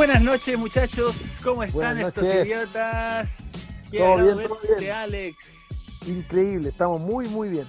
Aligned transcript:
buenas 0.00 0.22
noches, 0.22 0.58
muchachos. 0.58 1.14
¿Cómo 1.44 1.62
están 1.62 1.96
Buenas 1.96 2.08
estos 2.08 2.24
noches. 2.24 2.46
idiotas? 2.46 3.28
Qué 3.90 3.98
Todo 3.98 4.16
bien, 4.16 4.48
todo 4.48 4.60
bien. 4.78 4.92
Alex. 4.92 5.36
Increíble, 6.06 6.68
estamos 6.70 7.02
muy, 7.02 7.28
muy 7.28 7.50
bien. 7.50 7.66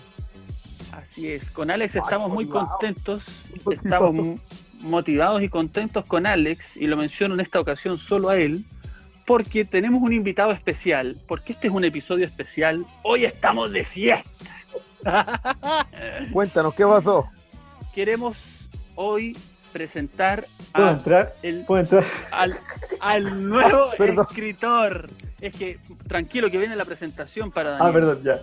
Así 0.93 1.29
es, 1.29 1.51
con 1.51 1.69
Alex 1.69 1.93
Ay, 1.97 2.01
estamos 2.01 2.31
muy 2.31 2.45
contentos. 2.45 3.23
Motivado. 3.65 3.83
Estamos 3.83 4.39
motivados 4.79 5.43
y 5.43 5.49
contentos 5.49 6.05
con 6.05 6.25
Alex, 6.25 6.77
y 6.77 6.87
lo 6.87 6.95
menciono 6.95 7.33
en 7.33 7.41
esta 7.41 7.59
ocasión 7.59 7.97
solo 7.97 8.29
a 8.29 8.37
él, 8.37 8.63
porque 9.25 9.65
tenemos 9.65 10.01
un 10.01 10.13
invitado 10.13 10.53
especial, 10.53 11.17
porque 11.27 11.51
este 11.51 11.67
es 11.67 11.73
un 11.73 11.83
episodio 11.83 12.25
especial. 12.25 12.85
Hoy 13.03 13.25
estamos 13.25 13.73
de 13.73 13.83
fiesta. 13.83 14.29
Cuéntanos, 16.31 16.73
¿qué 16.75 16.85
pasó? 16.85 17.25
Queremos 17.93 18.37
hoy 18.95 19.35
presentar 19.71 20.45
¿Puedo 20.73 20.87
a 20.87 20.91
entrar? 20.93 21.33
el 21.43 21.65
¿Puedo 21.65 21.81
entrar? 21.83 22.03
al, 22.31 22.53
al 22.99 23.49
nuevo 23.49 23.91
Perdón. 23.97 24.25
escritor. 24.29 25.07
Es 25.39 25.55
que, 25.55 25.79
tranquilo, 26.07 26.49
que 26.51 26.57
viene 26.57 26.75
la 26.75 26.85
presentación 26.85 27.51
para 27.51 27.75
Ah, 27.75 27.77
Daniel. 27.77 27.93
perdón, 27.93 28.23
ya. 28.23 28.39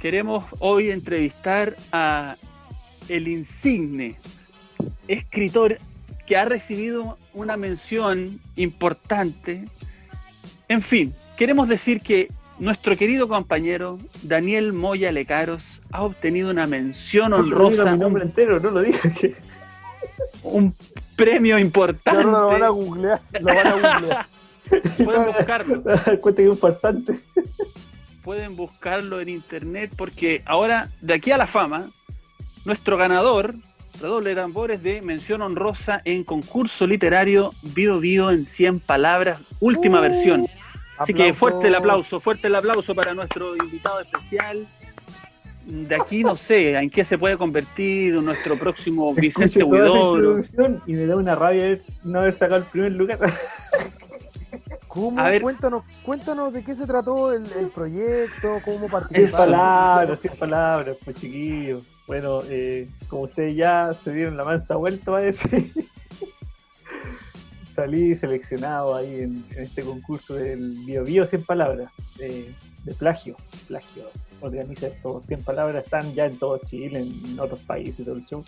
Queremos 0.00 0.44
hoy 0.58 0.90
entrevistar 0.90 1.74
a 1.92 2.36
el 3.08 3.28
insigne 3.28 4.16
escritor 5.08 5.78
que 6.26 6.36
ha 6.36 6.44
recibido 6.44 7.18
una 7.32 7.56
mención 7.56 8.40
importante. 8.56 9.64
En 10.68 10.82
fin, 10.82 11.14
queremos 11.36 11.68
decir 11.68 12.00
que 12.00 12.28
nuestro 12.58 12.96
querido 12.96 13.28
compañero 13.28 13.98
Daniel 14.22 14.72
Moya 14.72 15.12
Lecaros 15.12 15.80
ha 15.92 16.02
obtenido 16.02 16.50
una 16.50 16.66
mención 16.66 17.30
No 17.30 17.36
honrosa, 17.38 17.92
mi 17.92 17.98
nombre 17.98 18.24
entero, 18.24 18.58
no 18.60 18.70
lo 18.70 18.82
diga. 18.82 18.98
un 20.46 20.74
premio 21.16 21.58
importante. 21.58 22.10
ahora 22.10 22.40
lo 22.40 22.46
van 22.48 22.62
a 22.62 22.68
googlear. 22.68 23.20
Lo 23.40 23.54
van 23.54 23.66
a 23.66 23.72
googlear. 23.72 24.26
Pueden 25.04 25.26
buscarlo. 25.26 25.82
Cuenta 26.20 26.42
que 26.42 26.42
es 26.42 26.50
un 26.50 26.58
farsante. 26.58 27.14
pueden 28.22 28.56
buscarlo 28.56 29.20
en 29.20 29.28
internet 29.28 29.92
porque 29.96 30.42
ahora, 30.44 30.88
de 31.00 31.14
aquí 31.14 31.30
a 31.30 31.38
la 31.38 31.46
fama, 31.46 31.90
nuestro 32.64 32.96
ganador, 32.96 33.54
redoble 34.00 34.30
de 34.30 34.36
tambores 34.36 34.82
de 34.82 35.02
mención 35.02 35.42
honrosa 35.42 36.02
en 36.04 36.24
concurso 36.24 36.86
literario 36.86 37.52
Bio 37.62 38.00
Bio 38.00 38.30
en 38.30 38.46
100 38.46 38.80
palabras, 38.80 39.40
última 39.60 40.00
Uh, 40.00 40.02
versión. 40.02 40.46
Así 40.98 41.12
que 41.12 41.32
fuerte 41.34 41.68
el 41.68 41.74
aplauso, 41.74 42.20
fuerte 42.20 42.48
el 42.48 42.54
aplauso 42.54 42.94
para 42.94 43.14
nuestro 43.14 43.54
invitado 43.56 44.00
especial. 44.00 44.66
De 45.66 45.96
aquí 45.96 46.22
no 46.22 46.36
sé 46.36 46.74
en 46.74 46.88
qué 46.90 47.04
se 47.04 47.18
puede 47.18 47.36
convertir 47.36 48.14
nuestro 48.14 48.56
próximo 48.56 49.12
Vicente 49.12 49.64
introducción 49.64 50.80
y 50.86 50.92
me 50.92 51.06
da 51.06 51.16
una 51.16 51.34
rabia 51.34 51.76
no 52.04 52.20
haber 52.20 52.34
sacado 52.34 52.58
el 52.58 52.64
primer 52.64 52.92
lugar. 52.92 53.18
¿Cómo? 54.86 55.20
A 55.20 55.28
ver. 55.28 55.42
Cuéntanos, 55.42 55.82
cuéntanos 56.04 56.52
de 56.52 56.62
qué 56.62 56.76
se 56.76 56.86
trató 56.86 57.32
el, 57.32 57.44
el 57.58 57.68
proyecto, 57.70 58.60
cómo 58.64 58.78
Cien 58.78 58.90
participaron. 58.92 59.50
palabras, 59.50 60.20
cien 60.20 60.34
palabras, 60.38 60.96
pues 61.04 61.16
chiquillos. 61.16 61.84
Bueno, 62.06 62.42
eh, 62.48 62.88
como 63.08 63.22
ustedes 63.22 63.56
ya 63.56 63.92
se 63.92 64.12
dieron 64.12 64.36
la 64.36 64.44
mansa 64.44 64.76
vuelta, 64.76 65.10
va 65.10 65.18
a 65.18 65.22
decir. 65.22 65.72
Salí 67.74 68.14
seleccionado 68.14 68.94
ahí 68.94 69.16
en, 69.16 69.44
en 69.50 69.64
este 69.64 69.82
concurso 69.82 70.34
del 70.34 70.76
Bio 70.86 71.02
Bio 71.04 71.26
100 71.26 71.44
palabras, 71.44 71.90
eh, 72.20 72.54
de 72.84 72.94
plagio. 72.94 73.36
Plagio 73.66 74.04
organiza 74.40 74.88
esto, 74.88 75.20
100 75.22 75.42
palabras, 75.42 75.84
están 75.84 76.14
ya 76.14 76.26
en 76.26 76.38
todo 76.38 76.58
Chile, 76.58 77.00
en 77.00 77.38
otros 77.38 77.60
países 77.60 78.04
todo 78.04 78.16
el 78.16 78.26
show. 78.26 78.44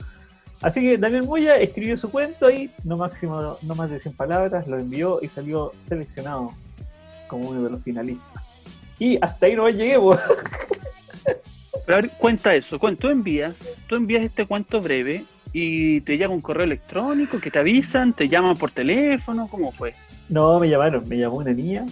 Así 0.60 0.81
que 0.81 0.99
Daniel 0.99 1.22
Moya 1.22 1.56
escribió 1.56 1.97
su 1.97 2.10
cuento 2.10 2.47
ahí, 2.47 2.71
no 2.84 2.97
máximo, 2.97 3.56
no 3.62 3.75
más 3.75 3.91
de 3.91 4.00
100 4.00 4.15
palabras, 4.15 4.66
lo 4.66 4.78
envió 4.78 5.21
y 5.22 5.28
salió 5.28 5.72
seleccionado 5.78 6.50
como 7.28 7.48
uno 7.48 7.62
de 7.62 7.71
los 7.71 7.82
finalistas. 7.82 8.65
Y 8.98 9.19
hasta 9.21 9.47
ahí 9.47 9.54
no 9.54 9.69
llegué, 9.69 9.98
pues. 10.00 10.19
Pero 11.87 11.98
a 11.98 12.00
ver, 12.03 12.10
cuenta 12.19 12.54
eso, 12.54 12.78
tú 12.78 13.09
envías, 13.09 13.54
tú 13.87 13.94
envías 13.94 14.25
este 14.25 14.47
cuento 14.47 14.81
breve 14.81 15.25
y 15.53 16.00
te 16.03 16.19
llega 16.19 16.28
un 16.28 16.41
correo 16.41 16.65
electrónico 16.65 17.38
que 17.38 17.50
te 17.50 17.60
avisan, 17.60 18.12
te 18.12 18.28
llaman 18.28 18.56
por 18.56 18.72
teléfono, 18.72 19.48
¿cómo 19.48 19.72
fue? 19.72 19.94
No, 20.28 20.59
me 20.59 20.69
llamaron, 20.69 21.09
me 21.09 21.16
llamó 21.16 21.37
una 21.37 21.53
niña 21.53 21.87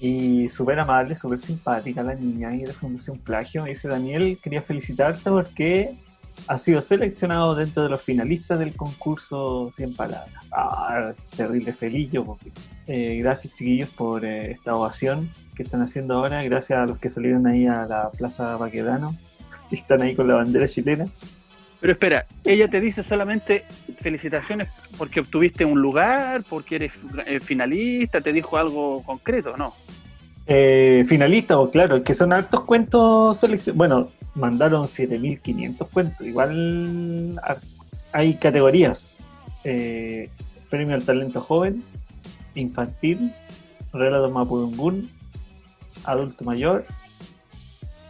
y 0.00 0.48
súper 0.48 0.78
amable, 0.78 1.14
súper 1.14 1.38
simpática 1.38 2.02
la 2.02 2.14
niña 2.14 2.54
y 2.54 2.62
de 2.62 2.72
Fundación 2.72 3.18
Plagio. 3.18 3.64
Dice, 3.64 3.88
Daniel, 3.88 4.38
quería 4.42 4.62
felicitarte 4.62 5.30
porque 5.30 5.96
has 6.48 6.62
sido 6.62 6.80
seleccionado 6.80 7.54
dentro 7.54 7.82
de 7.82 7.88
los 7.88 8.02
finalistas 8.02 8.58
del 8.58 8.76
concurso 8.76 9.70
100 9.72 9.94
palabras. 9.94 10.34
Ah, 10.52 11.12
terrible 11.34 11.72
feliz 11.72 12.10
yo. 12.12 12.24
porque, 12.24 12.52
eh, 12.86 13.16
gracias 13.18 13.54
chiquillos 13.56 13.90
por 13.90 14.24
eh, 14.24 14.52
esta 14.52 14.74
ovación 14.74 15.30
que 15.54 15.62
están 15.62 15.82
haciendo 15.82 16.14
ahora. 16.14 16.42
Gracias 16.42 16.78
a 16.78 16.86
los 16.86 16.98
que 16.98 17.08
salieron 17.08 17.46
ahí 17.46 17.66
a 17.66 17.86
la 17.86 18.10
Plaza 18.10 18.56
Baquedano 18.56 19.12
y 19.70 19.76
están 19.76 20.02
ahí 20.02 20.14
con 20.14 20.28
la 20.28 20.34
bandera 20.34 20.68
chilena. 20.68 21.08
Pero 21.86 21.94
espera, 21.94 22.26
ella 22.42 22.66
te 22.66 22.80
dice 22.80 23.04
solamente 23.04 23.64
felicitaciones 24.00 24.68
porque 24.98 25.20
obtuviste 25.20 25.64
un 25.64 25.80
lugar, 25.80 26.42
porque 26.42 26.74
eres 26.74 26.94
eh, 27.28 27.38
finalista, 27.38 28.20
te 28.20 28.32
dijo 28.32 28.56
algo 28.56 29.04
concreto, 29.04 29.56
¿no? 29.56 29.72
Eh, 30.48 31.04
finalistas, 31.06 31.58
o 31.58 31.70
claro, 31.70 32.02
que 32.02 32.12
son 32.12 32.32
altos 32.32 32.62
cuentos 32.62 33.38
seleccionados. 33.38 33.78
Bueno, 33.78 34.08
mandaron 34.34 34.88
7500 34.88 35.88
cuentos. 35.90 36.26
Igual 36.26 37.40
hay 38.12 38.34
categorías: 38.34 39.16
Eh, 39.62 40.28
Premio 40.68 40.96
al 40.96 41.04
Talento 41.04 41.40
Joven, 41.40 41.84
Infantil, 42.56 43.32
Relato 43.92 44.28
Mapudungún, 44.28 45.08
Adulto 46.02 46.44
Mayor. 46.44 46.84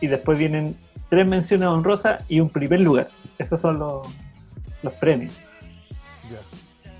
Y 0.00 0.06
después 0.06 0.38
vienen 0.38 0.74
tres 1.08 1.26
menciones 1.26 1.68
honrosas 1.68 2.22
y 2.28 2.40
un 2.40 2.48
primer 2.48 2.80
lugar. 2.80 3.08
Esos 3.38 3.60
son 3.60 3.78
los, 3.78 4.06
los 4.82 4.92
premios. 4.94 5.34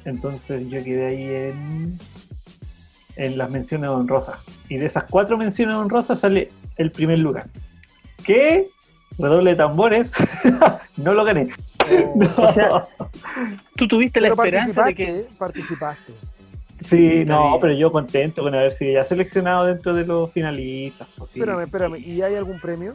Entonces 0.05 0.69
yo 0.69 0.83
quedé 0.85 1.07
ahí 1.07 1.51
en, 1.51 1.99
en 3.17 3.39
las 3.39 3.51
menciones 3.51 3.91
honrosas. 3.91 4.39
Y 4.69 4.77
de 4.77 4.87
esas 4.87 5.05
cuatro 5.05 5.37
menciones 5.37 5.75
honrosas 5.75 6.21
sale 6.21 6.53
el 6.77 6.93
primer 6.93 7.19
lugar. 7.19 7.47
¿Qué? 8.25 8.69
Redoble 9.19 9.51
de 9.51 9.57
tambores. 9.57 10.13
no 10.97 11.15
lo 11.15 11.25
gané. 11.25 11.49
O 12.37 12.53
sea, 12.53 12.83
Tú 13.77 13.87
tuviste 13.87 14.21
la 14.21 14.29
esperanza 14.29 14.87
de 14.87 14.95
que... 14.95 15.29
participaste. 15.39 16.13
Sí, 16.85 17.25
no, 17.25 17.59
pero 17.61 17.75
yo 17.75 17.93
contento 17.93 18.43
con 18.43 18.55
haber 18.55 18.73
sido 18.73 18.95
ya 18.95 19.05
seleccionado 19.05 19.67
dentro 19.67 19.95
de 19.95 20.05
los 20.05 20.33
finalistas. 20.33 21.07
sí. 21.29 21.39
Espérame, 21.41 21.63
espérame. 21.63 21.97
¿Y 21.99 22.23
hay 22.23 22.35
algún 22.35 22.59
premio? 22.59 22.95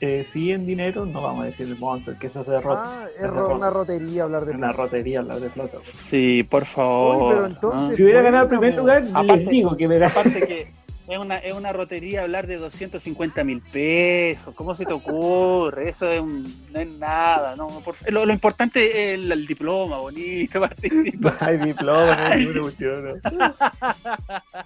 Eh, 0.00 0.24
sí, 0.30 0.52
en 0.52 0.66
dinero, 0.66 1.06
no 1.06 1.22
vamos 1.22 1.42
a 1.42 1.44
decir 1.46 1.66
el 1.68 1.78
monto, 1.78 2.10
el 2.10 2.18
que 2.18 2.26
eso 2.26 2.44
se 2.44 2.60
rota. 2.60 2.82
Ah, 2.84 3.06
es 3.18 3.26
ro- 3.28 3.56
una 3.56 3.70
rotería 3.70 4.24
hablar 4.24 4.44
de 4.44 4.52
una 4.52 4.70
rotería 4.70 5.20
hablar 5.20 5.40
de 5.40 5.48
plata. 5.48 5.78
Sí, 6.10 6.42
por 6.42 6.66
favor. 6.66 7.16
Oye, 7.16 7.34
pero 7.34 7.46
entonces- 7.46 7.90
¿no? 7.90 7.96
Si 7.96 8.02
hubiera 8.02 8.20
ganado 8.22 8.42
el 8.44 8.48
primer 8.50 8.76
lugar, 8.76 9.04
aparte- 9.14 9.36
les 9.36 9.48
digo 9.48 9.74
que 9.76 9.88
me. 9.88 10.04
Aparte 10.04 10.40
que 10.46 10.66
es 11.08 11.18
una, 11.18 11.38
es 11.38 11.54
una 11.54 11.72
rotería 11.72 12.22
hablar 12.22 12.46
de 12.46 12.56
250 12.56 13.44
mil 13.44 13.60
pesos. 13.60 14.54
¿Cómo 14.54 14.74
se 14.74 14.84
te 14.84 14.92
ocurre? 14.92 15.90
Eso 15.90 16.10
es 16.10 16.20
un- 16.20 16.52
no 16.72 16.80
es 16.80 16.88
nada. 16.98 17.54
No, 17.56 17.68
Por- 17.84 17.94
lo, 18.12 18.26
lo 18.26 18.32
importante 18.32 18.90
es 19.12 19.18
el, 19.18 19.30
el 19.30 19.46
diploma, 19.46 19.98
bonito, 19.98 20.60
participar. 20.68 21.36
Ay, 21.40 21.58
diploma, 21.58 22.16
no. 22.36 22.66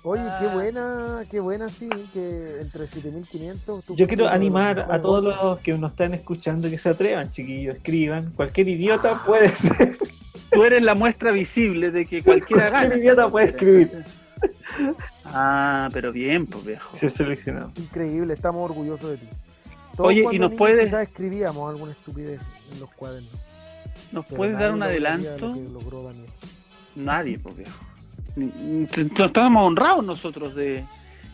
Oye, 0.03 0.23
qué 0.41 0.47
buena, 0.49 1.25
qué 1.31 1.41
buena, 1.41 1.69
sí, 1.69 1.89
que 2.13 2.61
entre 2.61 2.87
7500. 2.87 3.85
tú 3.85 3.97
Yo 3.97 4.07
quiero 4.07 4.29
animar 4.29 4.87
a 4.91 5.01
todos 5.01 5.23
los 5.25 5.59
que 5.61 5.77
nos 5.77 5.91
están 5.93 6.15
escuchando 6.15 6.71
que 6.71 6.79
se 6.79 6.89
atrevan, 6.89 7.31
chiquillos, 7.31 7.77
escriban. 7.77 8.31
Cualquier 8.33 8.69
idiota 8.69 9.23
puede 9.27 9.51
ser. 9.51 9.97
Tú 10.51 10.65
eres 10.65 10.83
la 10.83 10.95
muestra 10.95 11.31
visible 11.33 11.91
de 11.91 12.07
que 12.07 12.23
cualquiera 12.23 12.71
Cualquier 12.71 12.91
gana. 12.91 13.01
idiota 13.03 13.29
puede 13.29 13.47
escribir. 13.47 13.91
Ah, 15.27 15.89
pero 15.93 16.13
bien, 16.13 16.47
pues 16.47 16.65
viejo. 16.65 16.97
Ser 16.99 17.11
seleccionado. 17.11 17.73
Increíble, 17.77 18.35
estamos 18.35 18.69
orgullosos 18.71 19.11
de 19.11 19.17
ti. 19.19 19.27
Todos 19.97 20.09
Oye, 20.09 20.25
¿y 20.33 20.39
nos 20.39 20.53
puedes- 20.53 20.87
quizás 20.87 21.03
escribíamos 21.09 21.69
alguna 21.71 21.93
estupidez 21.93 22.41
en 22.73 22.81
los 22.81 22.91
cuadernos. 22.95 23.33
¿Nos 24.13 24.25
pero 24.27 24.37
puedes 24.37 24.59
dar 24.59 24.73
un 24.73 24.83
adelanto? 24.83 25.49
lo 25.49 25.55
que 25.55 25.61
logró 25.73 26.03
Daniel. 26.05 26.27
Nadie, 26.97 27.39
pues 27.39 27.57
viejo. 27.57 27.79
Estamos 29.25 29.67
honrados 29.67 30.05
nosotros 30.05 30.55
de. 30.55 30.85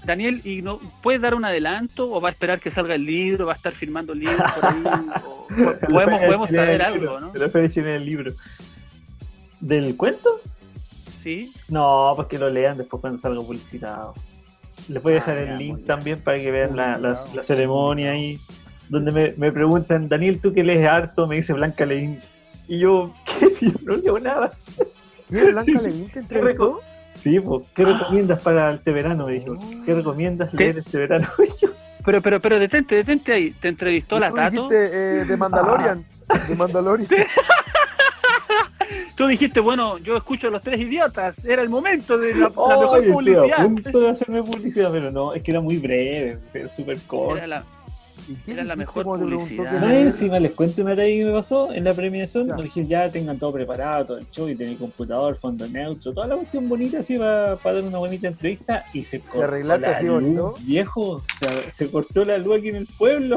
Daniel, 0.04 0.40
¿y 0.44 0.62
no 0.62 0.78
puedes 1.02 1.20
dar 1.20 1.34
un 1.34 1.44
adelanto 1.44 2.10
o 2.12 2.20
va 2.20 2.28
a 2.28 2.32
esperar 2.32 2.60
que 2.60 2.70
salga 2.70 2.94
el 2.94 3.04
libro, 3.04 3.46
va 3.46 3.54
a 3.54 3.56
estar 3.56 3.72
firmando 3.72 4.12
el 4.12 4.20
libro 4.20 4.36
por 4.54 4.66
ahí? 4.72 4.84
O- 5.26 5.46
podemos 5.92 6.20
podemos 6.20 6.50
saber 6.50 6.82
algo, 6.82 7.18
¿no? 7.20 7.32
Pero 7.32 7.50
fue 7.50 7.64
en 7.66 7.86
el 7.86 8.04
libro. 8.04 8.32
¿Del 9.60 9.96
cuento? 9.96 10.40
Sí. 11.26 11.52
No, 11.70 12.12
pues 12.14 12.28
que 12.28 12.38
lo 12.38 12.48
lean 12.48 12.78
después 12.78 13.00
cuando 13.00 13.18
salga 13.18 13.40
publicitado. 13.42 14.14
Les 14.86 15.02
voy 15.02 15.14
a 15.14 15.16
dejar 15.16 15.38
Ah, 15.38 15.40
el 15.40 15.46
ya, 15.48 15.54
muy 15.54 15.64
link 15.64 15.74
bien. 15.78 15.86
también 15.88 16.20
para 16.22 16.38
que 16.38 16.50
vean 16.52 16.76
la, 16.76 16.98
la- 16.98 17.16
ceremonia 17.42 18.12
ahí. 18.12 18.38
Donde 18.88 19.10
me, 19.10 19.34
me 19.36 19.50
preguntan, 19.50 20.08
Daniel, 20.08 20.40
¿tú 20.40 20.52
que 20.52 20.62
lees 20.62 20.86
harto? 20.88 21.26
Me 21.26 21.34
dice 21.34 21.52
Blanca 21.52 21.84
Leín. 21.84 22.20
Y 22.68 22.78
yo, 22.78 23.12
¿qué 23.40 23.50
si 23.50 23.72
yo 23.72 23.78
no 23.82 23.96
leo 23.96 24.20
nada? 24.20 24.52
¿Qué 25.28 25.50
Blanca 25.50 25.80
Levin 25.80 26.08
te 26.10 26.20
entrevistó? 26.20 26.80
Sí, 27.14 27.40
pues, 27.40 27.66
¿qué 27.74 27.84
recomiendas 27.84 28.38
para 28.42 28.70
este 28.70 28.92
verano? 28.92 29.26
Me 29.26 29.40
dijo. 29.40 29.56
¿Qué 29.84 29.94
recomiendas 29.94 30.50
¿Qué? 30.50 30.56
leer 30.58 30.78
este 30.78 30.98
verano? 30.98 31.26
Yo, 31.60 31.70
Pero, 32.04 32.22
pero, 32.22 32.40
pero 32.40 32.60
detente, 32.60 32.94
detente 32.94 33.32
ahí. 33.32 33.50
¿Te 33.50 33.66
entrevistó 33.66 34.20
la 34.20 34.30
Tato? 34.30 34.50
dijiste, 34.68 34.84
eh, 34.92 35.24
de 35.24 35.36
Mandalorian. 35.36 36.06
De 36.48 36.54
Mandalorian. 36.54 37.08
Tú 39.16 39.26
dijiste, 39.26 39.60
bueno, 39.60 39.96
yo 39.98 40.16
escucho 40.16 40.48
a 40.48 40.50
los 40.50 40.62
tres 40.62 40.78
idiotas. 40.80 41.44
Era 41.44 41.62
el 41.62 41.68
momento 41.70 42.18
de 42.18 42.34
la, 42.34 42.40
la 42.40 42.46
"Ay, 42.48 42.50
mejor 42.50 42.98
estoy 42.98 43.10
a 43.10 43.12
publicidad. 43.14 43.64
punto 43.64 44.00
de 44.00 44.08
hacerme 44.10 44.42
publicidad, 44.42 44.90
pero 44.92 45.10
no, 45.10 45.32
es 45.32 45.42
que 45.42 45.50
era 45.52 45.60
muy 45.60 45.78
breve, 45.78 46.38
súper 46.74 46.98
corto. 47.06 47.38
Era 47.38 47.46
la- 47.46 47.64
¿Y 48.28 48.34
qué 48.34 48.52
Era 48.52 48.64
la 48.64 48.74
dijiste 48.74 48.98
mejor 49.00 49.18
publicidad. 49.20 49.70
qué 49.72 49.80
No, 49.86 49.90
encima 49.92 50.38
les 50.40 50.52
cuento 50.52 50.82
una 50.82 50.96
talla 50.96 51.08
que 51.08 51.24
me 51.24 51.32
pasó 51.32 51.72
en 51.72 51.84
la 51.84 51.94
premiación. 51.94 52.48
Dijeron 52.56 52.88
ya 52.90 53.08
tengan 53.10 53.38
todo 53.38 53.52
preparado, 53.52 54.04
todo 54.04 54.18
el 54.18 54.28
show, 54.32 54.48
y 54.48 54.56
tener 54.56 54.76
computador, 54.76 55.36
fondo 55.36 55.66
neutro, 55.68 56.12
toda 56.12 56.26
la 56.26 56.34
cuestión 56.36 56.68
bonita 56.68 56.98
así 56.98 57.16
para, 57.18 57.56
para 57.56 57.76
dar 57.76 57.84
una 57.84 57.98
bonita 57.98 58.26
entrevista. 58.28 58.84
Y 58.92 59.04
se 59.04 59.20
cortó 59.20 59.44
arreglaste 59.44 59.86
la 59.86 59.96
así 59.96 60.06
luz, 60.06 60.14
bonito? 60.22 60.54
viejo. 60.62 61.22
Se, 61.38 61.70
se 61.70 61.90
cortó 61.90 62.24
la 62.24 62.36
luz 62.38 62.58
aquí 62.58 62.68
en 62.68 62.76
el 62.76 62.86
pueblo. 62.98 63.36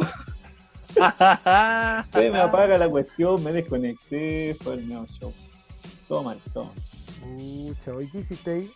Se 2.12 2.32
me 2.32 2.42
apaga 2.42 2.78
la 2.80 2.90
cuestión, 2.90 3.44
me 3.44 3.52
desconecté, 3.54 4.56
fue 4.62 4.74
el 4.74 4.90
nuevo 4.90 5.06
show. 5.08 5.32
Todo 6.10 6.24
mal, 6.24 6.38
todo 6.54 6.66
mal. 6.66 6.74
Pucha, 7.38 7.92
¿y 8.04 8.08
qué 8.08 8.20
hiciste 8.20 8.52
ahí? 8.52 8.72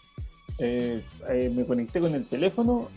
Eh, 0.60 1.04
eh, 1.30 1.52
me 1.54 1.66
conecté 1.66 2.00
con 2.00 2.14
el 2.16 2.26
teléfono 2.28 2.88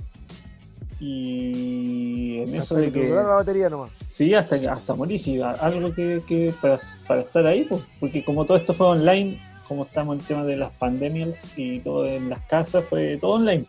y 1.01 2.39
en 2.39 2.55
eso 2.55 2.75
de 2.75 2.91
que 2.93 3.09
la 3.09 3.23
batería 3.23 3.69
nomás. 3.69 3.91
Sí, 4.09 4.33
hasta, 4.35 4.57
hasta 4.73 4.95
morir, 4.95 5.43
a- 5.43 5.53
algo 5.53 5.93
que, 5.95 6.21
que 6.27 6.55
para, 6.61 6.79
para 7.07 7.21
estar 7.23 7.47
ahí, 7.47 7.65
pues, 7.65 7.83
porque 8.01 8.25
como 8.25 8.45
todo 8.45 8.57
esto 8.57 8.73
fue 8.75 8.87
online, 8.87 9.39
como 9.69 9.85
estamos 9.85 10.15
en 10.15 10.21
el 10.21 10.27
tema 10.27 10.45
de 10.45 10.57
las 10.57 10.73
pandemias 10.73 11.45
y 11.57 11.81
todo 11.81 12.07
en 12.07 12.29
las 12.31 12.43
casas, 12.47 12.85
fue 12.85 13.17
todo 13.19 13.33
online, 13.33 13.65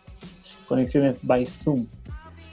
conexiones 0.66 1.24
by 1.26 1.44
Zoom. 1.46 1.86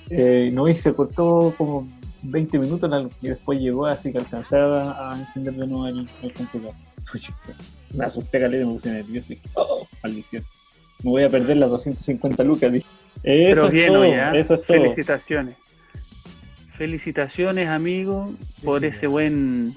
Eh, 0.09 0.49
no, 0.53 0.67
y 0.67 0.73
se 0.73 0.93
cortó 0.93 1.53
como 1.57 1.87
20 2.21 2.59
minutos 2.59 2.89
y 3.21 3.27
después 3.29 3.59
llegó, 3.59 3.85
así 3.85 4.11
que 4.11 4.17
alcanzaba 4.19 5.11
a 5.11 5.19
encender 5.19 5.53
de 5.55 5.67
nuevo 5.67 5.87
el, 5.87 6.07
el 6.21 6.33
computador. 6.33 6.75
Me 7.93 8.05
asusté 8.05 8.39
caleta 8.39 8.65
me 8.65 8.73
puse 8.73 8.91
nervioso 8.91 9.33
y 9.33 9.35
dije, 9.35 9.49
oh, 9.55 9.87
maldición. 10.03 10.43
Me 11.03 11.11
voy 11.11 11.23
a 11.23 11.29
perder 11.29 11.57
las 11.57 11.69
250 11.69 12.43
lucas. 12.43 12.71
dije. 12.71 12.85
Eso 13.23 13.55
Pero 13.55 13.65
es 13.67 13.71
bien, 13.71 13.87
todo, 13.93 14.01
oye, 14.01 14.21
¿ah? 14.21 14.35
eso 14.35 14.53
es 14.55 14.63
todo. 14.63 14.77
Felicitaciones. 14.81 15.55
Felicitaciones, 16.77 17.69
amigo, 17.69 18.33
por 18.63 18.81
Sí, 18.81 18.87
ese 18.87 19.07
buen. 19.07 19.73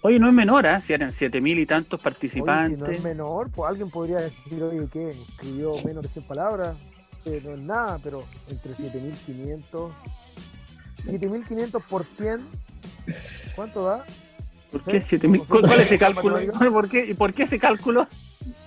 Oye, 0.00 0.18
no 0.18 0.26
es 0.26 0.34
menor, 0.34 0.66
¿ah? 0.66 0.80
Si 0.80 0.92
eran 0.92 1.12
siete 1.12 1.40
mil 1.40 1.58
y 1.60 1.66
tantos 1.66 2.00
Oye, 2.00 2.02
si 2.02 2.04
participantes. 2.04 2.78
no 2.78 2.86
es 2.86 3.02
menor, 3.04 3.50
pues 3.50 3.68
alguien 3.70 3.88
podría 3.88 4.18
decir, 4.18 4.60
oye, 4.62 4.88
¿qué? 4.92 5.10
Escribió 5.10 5.70
menos 5.84 6.02
de 6.02 6.08
100 6.08 6.24
palabras. 6.26 6.76
Eh, 7.24 7.40
no 7.44 7.52
es 7.52 7.60
nada, 7.60 8.00
pero 8.02 8.24
entre 8.48 8.74
7500. 8.74 9.92
7500 11.04 11.82
por 11.84 12.04
100. 12.04 12.40
¿Cuánto 13.54 13.84
da? 13.84 14.04
¿Por 14.72 14.82
qué 14.84 15.02
7000? 15.02 15.44
¿Cuál, 15.46 15.60
cuál 15.62 15.80
es 15.80 15.86
ese 15.86 15.98
cálculo? 15.98 16.38
¿Por 16.72 16.88
qué, 16.88 17.04
¿Y 17.04 17.14
por 17.14 17.34
qué 17.34 17.42
ese 17.44 17.58
cálculo? 17.58 18.08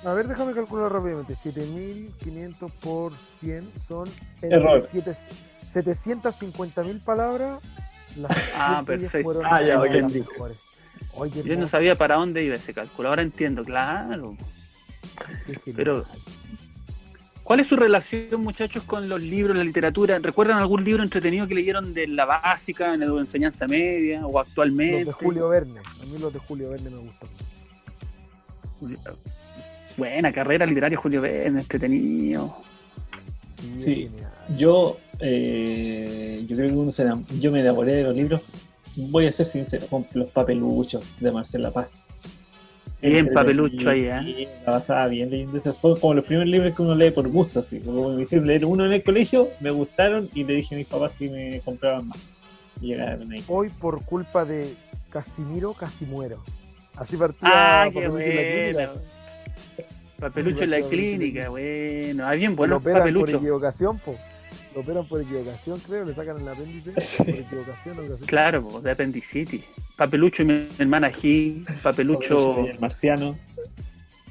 A 0.06 0.14
ver, 0.14 0.28
déjame 0.28 0.54
calcular 0.54 0.92
rápidamente. 0.92 1.36
7500 1.36 2.72
por 2.74 3.12
100 3.42 3.72
son 3.88 4.08
entre 4.42 4.56
Error. 4.58 4.88
siete- 4.92 5.16
750.000 5.74 7.04
palabras. 7.04 7.60
Las 8.16 8.32
Ah, 8.56 8.82
110 8.86 8.86
perfecto. 8.86 9.24
fueron 9.24 9.46
Ah, 9.46 9.62
ya, 9.62 9.80
ok. 9.80 9.92
qué 9.92 10.00
Yo 10.00 11.44
no 11.44 11.52
hermoso, 11.54 11.70
sabía 11.70 11.96
para 11.96 12.16
dónde 12.16 12.44
iba 12.44 12.56
ese 12.56 12.74
cálculo. 12.74 13.10
Ahora 13.10 13.24
entiendo, 13.24 13.64
claro. 13.66 14.38
Pero, 15.76 16.06
¿cuál 17.46 17.62
es 17.62 17.68
su 17.68 17.78
relación, 17.78 18.42
muchachos, 18.42 18.84
con 18.84 19.08
los 19.08 19.22
libros, 19.22 19.56
la 19.56 19.64
literatura? 19.64 20.20
¿Recuerdan 20.20 20.58
algún 20.58 20.84
libro 20.84 21.04
entretenido 21.04 21.48
que 21.48 21.56
leyeron 21.56 21.94
de 21.94 22.08
la 22.08 22.26
básica, 22.26 22.94
en 22.94 23.00
la 23.00 23.06
enseñanza 23.22 23.68
media 23.68 24.28
o 24.28 24.34
Los 24.34 24.48
actualmente? 24.48 25.06
de 25.06 25.12
Julio 25.14 25.48
Verne. 25.48 25.80
A 25.80 26.06
mí 26.08 26.18
los 26.20 26.34
de 26.34 26.40
Julio 26.40 26.72
Verne 26.72 26.90
me 26.90 26.98
gustan. 26.98 27.30
Buena 29.96 30.34
carrera 30.34 30.66
literaria, 30.66 30.98
Julio 30.98 31.22
Verne, 31.22 31.62
entretenido. 31.62 32.58
Sí. 33.78 34.10
Yo, 34.58 34.98
eh, 35.20 36.44
yo 36.48 36.56
creo 36.56 36.70
que 36.70 36.76
uno 36.76 36.92
se 36.92 37.08
yo 37.40 37.52
me 37.52 37.62
enamoré 37.62 37.94
de 37.94 38.04
los 38.04 38.16
libros. 38.16 38.42
Voy 38.98 39.28
a 39.28 39.32
ser 39.32 39.46
sincero, 39.46 39.86
con 39.88 40.06
los 40.14 40.30
papeluchos 40.32 41.04
de 41.20 41.32
Marcela 41.32 41.72
Paz. 41.72 42.08
Bien, 43.02 43.30
papelucho 43.32 43.90
ahí, 43.90 44.06
¿eh? 44.06 44.20
sí, 44.24 44.48
La 44.66 44.74
pasaba 44.74 45.08
bien 45.08 45.30
leyendo 45.30 45.58
esos. 45.58 45.78
Fue 45.78 46.00
como 46.00 46.14
los 46.16 46.26
primeros 46.26 46.50
libros 46.50 46.76
que 46.76 46.82
uno 46.82 46.96
lee 46.96 47.12
por 47.12 47.28
gusto, 47.28 47.60
así. 47.60 47.80
Como 47.80 48.10
me 48.10 48.24
hicieron 48.24 48.48
leer 48.48 48.66
uno 48.66 48.86
en 48.86 48.94
el 48.94 49.04
colegio, 49.04 49.50
me 49.60 49.70
gustaron 49.72 50.28
y 50.34 50.44
le 50.44 50.54
dije 50.56 50.74
a 50.76 50.78
mis 50.80 50.88
papás 50.88 51.14
si 51.14 51.30
me 51.30 51.62
compraban 51.64 52.08
más. 52.08 52.18
Y 52.82 52.88
llegaron 52.88 53.32
ahí. 53.32 53.44
Hoy 53.48 53.70
por 53.80 54.04
culpa 54.04 54.44
de 54.46 54.74
Casimiro 55.10 55.74
casi 55.74 56.06
muero. 56.06 56.44
Así 56.96 57.16
partía 57.18 57.50
Ah, 57.84 57.90
qué. 57.94 58.10
Clínica. 58.10 58.92
Papelucho 60.20 60.64
en 60.64 60.70
la 60.72 60.82
clínica, 60.82 61.50
bueno. 61.50 62.26
Ah, 62.26 62.34
bien, 62.34 62.52
Lo 62.52 62.58
buenos 62.58 62.78
operan 62.80 63.00
por 63.02 63.10
papeluchos. 63.12 63.36
equivocación, 63.36 64.00
po. 64.00 64.16
Lo 64.76 64.82
operan 64.82 65.08
por 65.08 65.22
equivocación, 65.22 65.80
creo, 65.80 66.04
le 66.04 66.14
sacan 66.14 66.38
el 66.38 66.48
apéndice 66.50 66.92
por 67.18 67.30
equivocación, 67.30 68.14
así. 68.14 68.26
Claro, 68.26 68.82
de 68.82 68.92
apendicitis. 68.92 69.64
Papelucho 69.96 70.44
y 70.44 70.46
mi 70.48 70.68
hermana 70.78 71.10
G, 71.14 71.66
Papelucho. 71.82 72.66
El 72.68 72.78
marciano. 72.80 73.38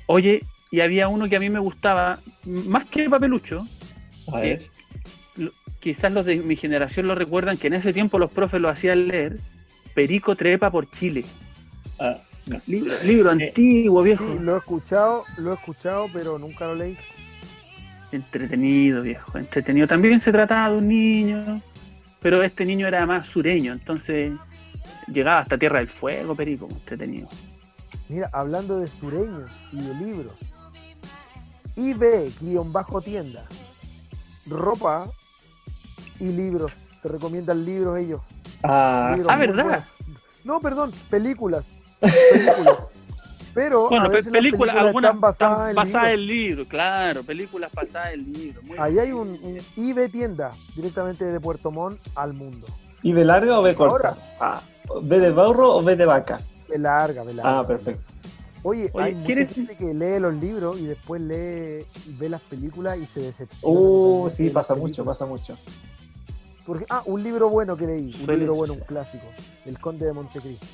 Oye, 0.04 0.42
y 0.70 0.80
había 0.80 1.08
uno 1.08 1.28
que 1.30 1.36
a 1.36 1.40
mí 1.40 1.48
me 1.48 1.58
gustaba, 1.60 2.18
más 2.44 2.84
que 2.90 3.08
Papelucho, 3.08 3.66
A 4.34 4.40
ver. 4.40 4.62
lo- 5.36 5.50
quizás 5.80 6.12
los 6.12 6.26
de 6.26 6.36
mi 6.36 6.56
generación 6.56 7.06
lo 7.06 7.14
recuerdan, 7.14 7.56
que 7.56 7.68
en 7.68 7.74
ese 7.74 7.94
tiempo 7.94 8.18
los 8.18 8.30
profes 8.30 8.60
lo 8.60 8.68
hacían 8.68 9.06
leer, 9.08 9.38
Perico 9.94 10.36
Trepa 10.36 10.70
por 10.70 10.90
Chile. 10.90 11.24
Ah, 11.98 12.18
no. 12.44 12.60
Libro, 12.66 12.94
libro 13.06 13.30
Eh, 13.30 13.32
antiguo, 13.48 14.02
viejo. 14.02 14.24
Lo 14.42 14.56
he 14.56 14.58
escuchado, 14.58 15.24
lo 15.38 15.52
he 15.52 15.54
escuchado, 15.54 16.06
pero 16.12 16.38
nunca 16.38 16.66
lo 16.66 16.74
leí. 16.74 16.98
Entretenido, 18.14 19.02
viejo, 19.02 19.38
entretenido. 19.38 19.88
También 19.88 20.20
se 20.20 20.30
trataba 20.30 20.70
de 20.70 20.76
un 20.78 20.86
niño, 20.86 21.60
pero 22.20 22.42
este 22.42 22.64
niño 22.64 22.86
era 22.86 23.04
más 23.06 23.26
sureño, 23.26 23.72
entonces 23.72 24.32
llegaba 25.08 25.40
hasta 25.40 25.58
Tierra 25.58 25.80
del 25.80 25.88
Fuego, 25.88 26.36
Perico, 26.36 26.68
entretenido. 26.70 27.28
Mira, 28.08 28.30
hablando 28.32 28.78
de 28.78 28.86
sureños 28.86 29.50
y 29.72 29.78
de 29.78 29.94
libros. 29.94 30.34
IB, 31.74 32.32
guion 32.40 32.72
bajo 32.72 33.00
tienda. 33.00 33.44
Ropa 34.48 35.06
y 36.20 36.26
libros. 36.26 36.72
Te 37.02 37.08
recomiendan 37.08 37.64
libros 37.64 37.98
ellos. 37.98 38.20
Ah, 38.62 39.14
Libros 39.16 39.32
ah, 39.32 39.36
¿verdad? 39.36 39.64
buenos. 39.64 39.84
No, 40.44 40.60
perdón, 40.60 40.92
películas. 41.10 41.64
Películas. 42.00 42.78
Pero 43.54 43.88
Bueno, 43.88 44.06
a 44.06 44.08
veces 44.08 44.26
las 44.26 44.32
películas, 44.32 44.74
películas 44.74 44.86
algunas 44.86 45.10
están 45.12 45.20
basadas 45.20 45.70
en 45.70 45.76
libros. 45.86 46.04
en 46.12 46.26
libro, 46.26 46.64
claro, 46.68 47.22
películas 47.22 47.72
basadas 47.72 48.14
en 48.14 48.32
libro. 48.32 48.62
muy 48.62 48.76
Ahí 48.78 48.98
hay 48.98 49.12
un, 49.12 49.28
un 49.28 49.58
IB 49.76 50.10
tienda 50.10 50.50
directamente 50.74 51.24
de 51.24 51.40
Puerto 51.40 51.70
Montt 51.70 52.00
al 52.16 52.32
mundo. 52.32 52.66
¿Y 53.02 53.12
B 53.12 53.24
larga 53.24 53.58
o 53.58 53.62
B 53.62 53.74
corta? 53.74 54.08
Ahora. 54.08 54.16
Ah, 54.40 54.60
¿B 55.02 55.18
de 55.20 55.30
burro 55.30 55.76
o 55.76 55.82
B 55.82 55.94
de 55.94 56.04
vaca? 56.06 56.40
Ve 56.68 56.78
larga, 56.78 57.22
ve 57.22 57.34
larga. 57.34 57.58
Ah, 57.60 57.66
perfecto. 57.66 58.02
Oye, 58.64 58.90
Oye, 58.94 59.04
hay 59.04 59.14
mucha 59.14 59.26
¿quieres- 59.26 59.52
gente 59.54 59.76
que 59.76 59.92
lee 59.94 60.18
los 60.18 60.34
libros 60.34 60.80
y 60.80 60.86
después 60.86 61.20
lee 61.20 61.84
y 62.08 62.12
ve 62.18 62.28
las 62.30 62.40
películas 62.40 62.98
y 62.98 63.04
se 63.06 63.20
decepciona. 63.20 63.78
Uh, 63.78 63.82
totalmente 64.24 64.36
sí, 64.36 64.50
pasa 64.50 64.74
mucho, 64.74 65.04
pasa 65.04 65.26
mucho. 65.26 65.56
Porque, 66.66 66.86
ah, 66.88 67.02
un 67.04 67.22
libro 67.22 67.50
bueno 67.50 67.76
que 67.76 67.86
leí, 67.86 68.10
un 68.26 68.38
libro 68.38 68.54
bueno, 68.54 68.72
un 68.72 68.80
clásico, 68.80 69.26
El 69.66 69.78
Conde 69.78 70.06
de 70.06 70.14
Montecristo. 70.14 70.66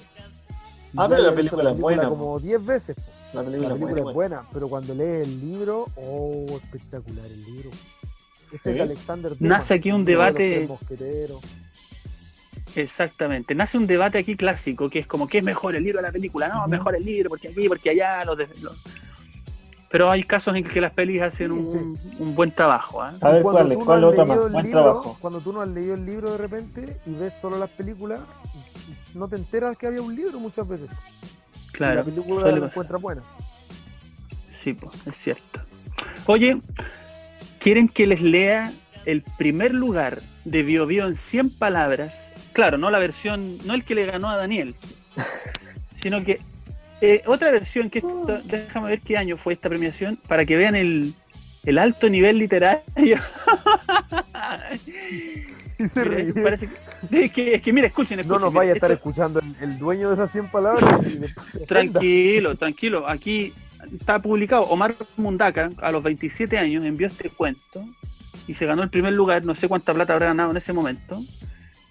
Ah, 0.97 1.07
pero 1.09 1.23
la 1.23 1.29
he 1.29 1.35
visto 1.37 1.57
película 1.57 1.71
es 1.73 1.79
buena, 1.79 2.09
como 2.09 2.39
10 2.41 2.67
veces. 2.67 2.97
La 3.33 3.43
La 3.43 3.47
película, 3.49 3.69
película 3.75 3.91
es 3.93 3.97
es 3.99 4.03
buena. 4.03 4.13
buena, 4.39 4.49
pero 4.53 4.69
cuando 4.69 4.95
lees 4.95 5.29
el 5.29 5.41
libro, 5.41 5.87
oh, 5.97 6.47
espectacular 6.57 7.27
el 7.27 7.45
libro. 7.45 7.71
Ese 8.49 8.57
es 8.57 8.63
¿Sí? 8.63 8.71
de 8.73 8.83
Alexander 8.83 9.33
Nace 9.39 9.75
aquí 9.75 9.93
un 9.93 10.05
debate-. 10.05 10.69
Exactamente. 12.77 13.55
Nace 13.55 13.79
un 13.79 13.87
debate 13.87 14.19
aquí 14.19 14.37
clásico, 14.37 14.89
que 14.89 15.01
es 15.01 15.07
como, 15.07 15.27
¿qué 15.29 15.39
es 15.39 15.45
mejor, 15.45 15.75
el 15.77 15.83
libro 15.85 15.99
o 15.99 16.03
la 16.03 16.13
película? 16.13 16.49
No, 16.49 16.67
mejor 16.69 16.95
el 16.97 17.05
libro, 17.05 17.31
porque 17.31 17.49
aquí, 17.49 17.69
porque 17.69 17.91
allá. 17.91 18.25
Los 18.25 18.39
de- 18.39 18.49
los- 18.63 18.77
Pero 19.91 20.09
hay 20.11 20.23
casos 20.23 20.55
en 20.55 20.63
que 20.63 20.81
las 20.81 20.93
pelis 20.93 21.21
hacen 21.21 21.49
Sí, 21.49 21.53
un, 21.53 21.99
un 22.21 22.35
buen 22.37 22.53
trabajo. 22.53 23.03
¿ah? 23.03 23.13
A 23.21 23.31
ver, 23.31 23.43
Cuando 23.43 23.61
¿cuál, 23.61 23.79
no 23.79 23.85
cuál 23.85 23.99
has 23.99 24.05
otra 24.13 24.25
más? 24.25 24.39
Buen 24.39 24.65
libro, 24.65 24.83
trabajo. 24.83 25.17
Cuando 25.21 25.41
tú 25.41 25.53
no 25.53 25.61
has 25.63 25.69
leído 25.69 25.95
el 25.95 26.07
libro 26.07 26.31
de 26.31 26.39
repente 26.39 26.97
y 27.07 27.11
ves 27.15 27.33
solo 27.41 27.59
las 27.59 27.71
películas, 27.71 28.21
no 29.15 29.29
te 29.29 29.37
enteras 29.37 29.77
que 29.77 29.87
había 29.87 30.03
un 30.03 30.15
libro 30.15 30.39
muchas 30.41 30.67
veces. 30.69 30.89
Y 31.69 31.73
Claro, 31.73 31.97
la 31.97 32.05
película 32.05 32.41
la 32.47 32.53
pasar. 32.53 32.69
encuentras 32.69 33.01
buena. 33.03 33.23
Sí, 34.63 34.75
pues, 34.75 35.07
es 35.07 35.17
cierto. 35.17 35.61
Oye, 36.27 36.61
¿quieren 37.59 37.89
que 37.89 38.07
les 38.07 38.21
lea 38.21 38.73
el 39.07 39.23
primer 39.39 39.73
lugar 39.75 40.21
de 40.45 40.63
Bio 40.63 40.87
Bio 40.87 41.07
en 41.07 41.17
100 41.17 41.51
palabras? 41.59 42.13
Claro, 42.53 42.77
no 42.79 42.91
la 42.91 42.99
versión, 42.99 43.57
no 43.67 43.75
el 43.75 43.85
que 43.85 43.95
le 43.95 44.07
ganó 44.07 44.29
a 44.29 44.37
Daniel, 44.37 44.75
sino 46.03 46.23
que 46.25 46.39
eh, 47.01 47.23
otra 47.27 47.51
versión 47.51 47.89
que 47.89 48.01
esto- 48.01 48.41
déjame 48.45 48.91
ver 48.91 49.01
qué 49.01 49.17
año 49.17 49.37
fue 49.39 49.55
esta 49.55 49.69
premiación 49.71 50.17
para 50.17 50.45
que 50.45 50.57
vean 50.57 50.75
el, 50.75 51.15
el 51.65 51.79
alto 51.79 52.11
nivel 52.11 52.39
literario. 52.39 53.19
Y 55.79 55.89
se 55.89 56.05
Mira, 56.05 56.43
parece 56.43 56.67
que, 56.69 56.75
es 57.11 57.33
que, 57.33 57.55
es 57.55 57.63
que 57.63 57.73
mira, 57.73 57.87
escuchen, 57.87 58.17
No 58.17 58.23
escuchen, 58.23 58.41
nos 58.43 58.51
mira, 58.53 58.61
vaya 58.61 58.73
a 58.73 58.75
estar 58.75 58.91
esto- 58.91 59.09
escuchando 59.09 59.41
el, 59.41 59.55
el 59.71 59.79
dueño 59.79 60.09
de 60.09 60.15
esas 60.15 60.31
100 60.33 60.49
palabras. 60.51 60.85
Tranquilo, 61.67 62.57
tranquilo. 62.57 63.09
Aquí 63.09 63.53
está 63.99 64.19
publicado. 64.21 64.63
Omar 64.65 64.95
Mundaca, 65.17 65.71
a 65.81 65.91
los 65.93 66.03
27 66.03 66.59
años, 66.59 66.85
envió 66.85 67.07
este 67.09 67.31
cuento 67.31 67.85
y 68.47 68.55
se 68.55 68.67
ganó 68.67 68.83
el 68.83 68.91
primer 68.91 69.13
lugar. 69.13 69.45
No 69.45 69.55
sé 69.55 69.69
cuánta 69.69 69.95
plata 69.95 70.13
habrá 70.13 70.27
ganado 70.27 70.51
en 70.51 70.57
ese 70.57 70.73
momento. 70.73 71.21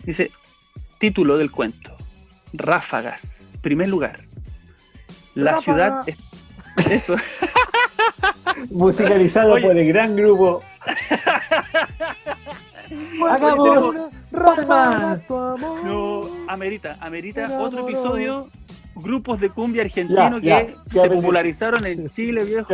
Dice: 0.03 0.31
título 0.99 1.37
del 1.37 1.51
cuento: 1.51 1.95
Ráfagas. 2.53 3.21
Primer 3.61 3.89
lugar. 3.89 4.19
La 5.35 5.53
Ráfaga. 5.53 6.03
ciudad. 6.03 6.09
es- 6.09 6.91
Eso. 6.91 7.15
Musicalizado 8.71 9.53
Oye. 9.53 9.65
por 9.67 9.77
el 9.77 9.87
gran 9.87 10.15
grupo. 10.15 10.61
Hagamos 13.29 13.95
palmas. 14.31 15.29
No, 15.83 16.21
amerita, 16.47 16.97
amerita 17.01 17.59
otro 17.59 17.87
episodio. 17.87 18.49
Grupos 18.95 19.39
de 19.39 19.49
cumbia 19.49 19.83
argentino 19.83 20.39
Ya, 20.39 20.65
que 20.65 20.75
ya 20.91 21.03
se 21.03 21.09
popularizaron 21.09 21.85
en 21.85 22.09
Chile, 22.09 22.43
viejo. 22.43 22.73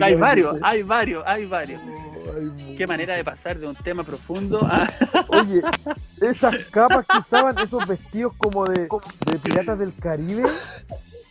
Hay 0.00 0.14
varios, 0.14 0.56
hay 0.62 0.82
varios, 0.84 1.24
hay 1.26 1.46
varios. 1.46 1.80
Ay, 1.82 2.76
Qué 2.76 2.86
manera 2.86 3.14
de 3.14 3.24
pasar 3.24 3.58
de 3.58 3.66
un 3.66 3.74
tema 3.74 4.04
profundo 4.04 4.60
a. 4.62 4.86
Oye, 5.28 5.62
esas 6.20 6.64
capas 6.66 7.06
que 7.06 7.18
usaban, 7.18 7.58
esos 7.62 7.86
vestidos 7.88 8.34
como 8.36 8.66
de, 8.66 8.82
de 8.82 9.38
piratas 9.42 9.78
del 9.78 9.92
Caribe. 9.94 10.44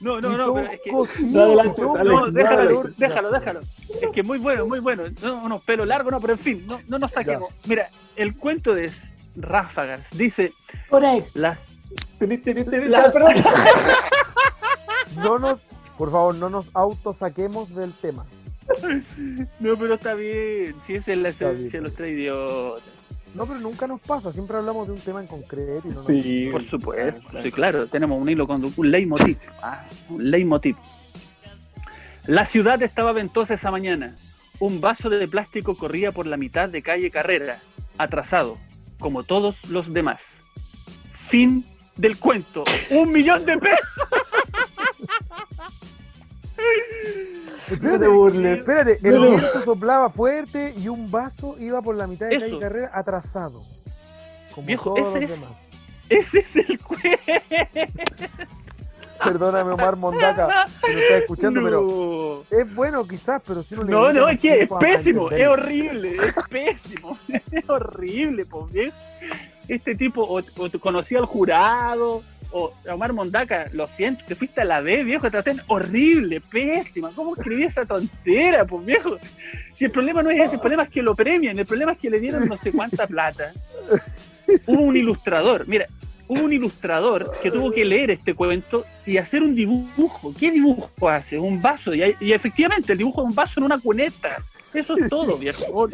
No, 0.02 0.20
no, 0.20 0.38
no, 0.38 0.54
pero 0.54 0.68
es 0.72 0.82
que. 0.82 0.92
No 0.92 1.56
no 2.04 2.32
déjalo, 2.32 2.84
déjalo, 2.98 3.32
déjalo. 3.32 3.60
Es 4.02 4.10
que 4.14 4.24
muy 4.24 4.40
bueno, 4.40 4.66
muy 4.66 4.80
bueno. 4.80 5.04
No, 5.22 5.36
unos 5.44 5.62
pelos 5.64 5.88
largos, 5.88 6.12
no, 6.12 6.20
pero 6.22 6.34
en 6.34 6.40
fin, 6.40 6.64
no, 6.68 6.80
no 6.88 7.00
nos 7.00 7.12
saquemos. 7.12 7.50
Mira, 7.66 7.90
el 8.16 8.36
cuento 8.38 8.74
de 8.76 8.92
Ráfagas 9.36 10.02
dice: 10.12 10.54
las. 11.34 11.58
La- 12.90 13.12
Perdón. 13.12 13.34
No 15.18 15.38
nos, 15.38 15.60
por 15.98 16.12
favor, 16.12 16.34
no 16.36 16.50
nos 16.50 16.70
autosaquemos 16.74 17.74
del 17.76 17.94
tema. 17.94 18.26
No, 19.60 19.78
pero 19.78 19.94
está 19.96 20.14
bien. 20.16 20.76
Si 20.88 20.96
esa 20.96 21.12
es 21.12 21.18
la 21.20 21.32
de 21.32 21.54
bien. 21.70 21.84
los 21.84 21.94
tres 21.94 22.14
idiotas. 22.14 22.84
No, 23.34 23.46
pero 23.48 23.60
nunca 23.60 23.88
nos 23.88 24.00
pasa, 24.02 24.32
siempre 24.32 24.58
hablamos 24.58 24.86
de 24.88 24.94
un 24.94 25.00
tema 25.00 25.20
en 25.22 25.28
concreto 25.28 25.82
y 25.86 25.90
no 25.90 25.96
nos- 25.96 26.06
Sí, 26.06 26.50
Por 26.52 26.70
supuesto, 26.70 27.28
sí, 27.42 27.52
claro, 27.52 27.88
tenemos 27.88 28.22
un 28.22 28.30
hilo 28.30 28.46
con 28.46 28.63
un 28.63 28.92
leitmotiv. 28.92 29.38
Ah, 29.62 29.86
un 30.10 30.30
leitmotiv. 30.30 30.75
La 32.28 32.46
ciudad 32.46 32.82
estaba 32.84 33.12
ventosa 33.12 33.56
esa 33.56 33.72
mañana. 33.72 34.16
Un 34.60 34.80
vaso 34.80 35.10
de 35.10 35.28
plástico 35.28 35.75
corría 35.75 36.12
por 36.12 36.28
la 36.28 36.38
mitad 36.38 36.70
de 36.70 36.82
calle 36.84 37.10
Carrera, 37.12 37.60
atrasado, 37.98 38.58
como 39.00 39.24
todos 39.24 39.56
los 39.70 39.92
demás. 39.92 40.22
Fin 41.13 41.66
del 41.98 42.18
cuento. 42.18 42.63
Un 42.92 43.12
millón 43.12 43.46
de 43.46 43.58
pesos. 43.58 43.80
No 47.82 47.88
Espérate, 47.94 48.00
te 48.00 48.08
burles. 48.08 48.60
espérate, 48.60 49.00
el 49.03 49.13
No, 49.15 49.20
no. 49.20 49.30
viento 49.38 49.62
soplaba 49.63 50.10
fuerte 50.10 50.74
y 50.77 50.88
un 50.88 51.10
vaso 51.12 51.56
iba 51.60 51.82
por 51.82 51.96
la 51.96 52.08
mitad 52.08 52.27
de 52.27 52.36
Eso. 52.36 52.46
calle 52.48 52.60
Carrera 52.60 52.92
atrasado. 52.94 53.62
Como 54.53 54.68
Viejo, 54.68 54.94
todos 54.94 55.10
ese 55.15 55.22
los 55.22 55.32
es- 55.32 55.39
demás. 55.42 55.58
Ese 56.10 56.39
es 56.39 56.56
el. 56.58 56.80
Perdóname, 59.24 59.72
Omar 59.72 59.96
Mondaca, 59.96 60.68
que 60.86 60.94
no 60.94 61.00
está 61.00 61.18
escuchando, 61.20 61.62
pero 61.63 61.82
No. 62.51 62.58
es 62.58 62.75
bueno 62.75 63.08
quizás, 63.08 63.42
pero 63.46 63.63
si 63.63 63.75
no 63.75 63.84
le 63.84 63.92
No, 63.92 64.12
no, 64.12 64.27
es 64.27 64.39
que 64.42 64.63
es 64.63 64.70
pésimo, 64.80 65.30
es 65.32 65.48
horrible, 65.48 66.18
es 66.18 66.34
pésimo, 66.50 67.18
es 67.51 67.70
horrible, 67.70 68.46
pues 68.46 68.74
viejo. 68.74 68.98
Este 69.70 69.96
tipo, 69.96 70.24
o, 70.24 70.42
conocía 70.82 71.20
al 71.20 71.25
jurado, 71.25 72.22
o 72.54 72.74
Omar 72.90 73.14
Mondaca, 73.14 73.66
lo 73.74 73.88
siento, 73.88 74.24
te 74.26 74.36
fuiste 74.36 74.62
a 74.62 74.66
la 74.66 74.80
B, 74.80 75.04
viejo, 75.04 75.24
te 75.24 75.32
traté 75.32 75.56
horrible, 75.68 76.40
pésima. 76.40 77.12
¿Cómo 77.16 77.36
escribí 77.36 77.64
esa 77.64 77.86
tontera, 77.86 78.64
pues 78.66 78.86
viejo? 78.86 79.18
Si 79.76 79.86
el 79.86 79.92
problema 79.92 80.24
no 80.24 80.30
es 80.30 80.40
ese, 80.40 80.56
el 80.56 80.62
problema 80.62 80.84
es 80.84 80.90
que 80.90 81.02
lo 81.02 81.16
premian, 81.16 81.58
el 81.58 81.66
problema 81.66 81.94
es 81.94 81.98
que 81.98 82.10
le 82.10 82.20
dieron 82.20 82.48
no 82.48 82.56
sé 82.58 82.72
cuánta 82.72 83.08
plata. 83.08 83.52
Hubo 84.68 84.82
un 84.82 84.96
ilustrador, 84.96 85.68
mira, 85.68 85.88
hubo 86.28 86.44
un 86.44 86.54
ilustrador 86.54 87.32
que 87.42 87.50
tuvo 87.50 87.72
que 87.72 87.84
leer 87.84 88.12
este 88.12 88.36
cuento 88.36 88.86
y 89.06 89.18
hacer 89.18 89.42
un 89.42 89.56
dibujo. 89.56 90.34
¿Qué 90.40 90.52
dibujo 90.52 91.10
hace? 91.10 91.40
Un 91.40 91.62
vaso. 91.62 91.94
Y, 91.94 92.16
y 92.20 92.32
efectivamente, 92.34 92.92
el 92.92 93.00
dibujo 93.00 93.22
es 93.22 93.28
un 93.30 93.36
vaso 93.36 93.60
en 93.60 93.66
una 93.66 93.80
cuneta. 93.80 94.38
Eso 94.74 94.96
es 94.98 95.10
todo, 95.10 95.38
viejo. 95.38 95.88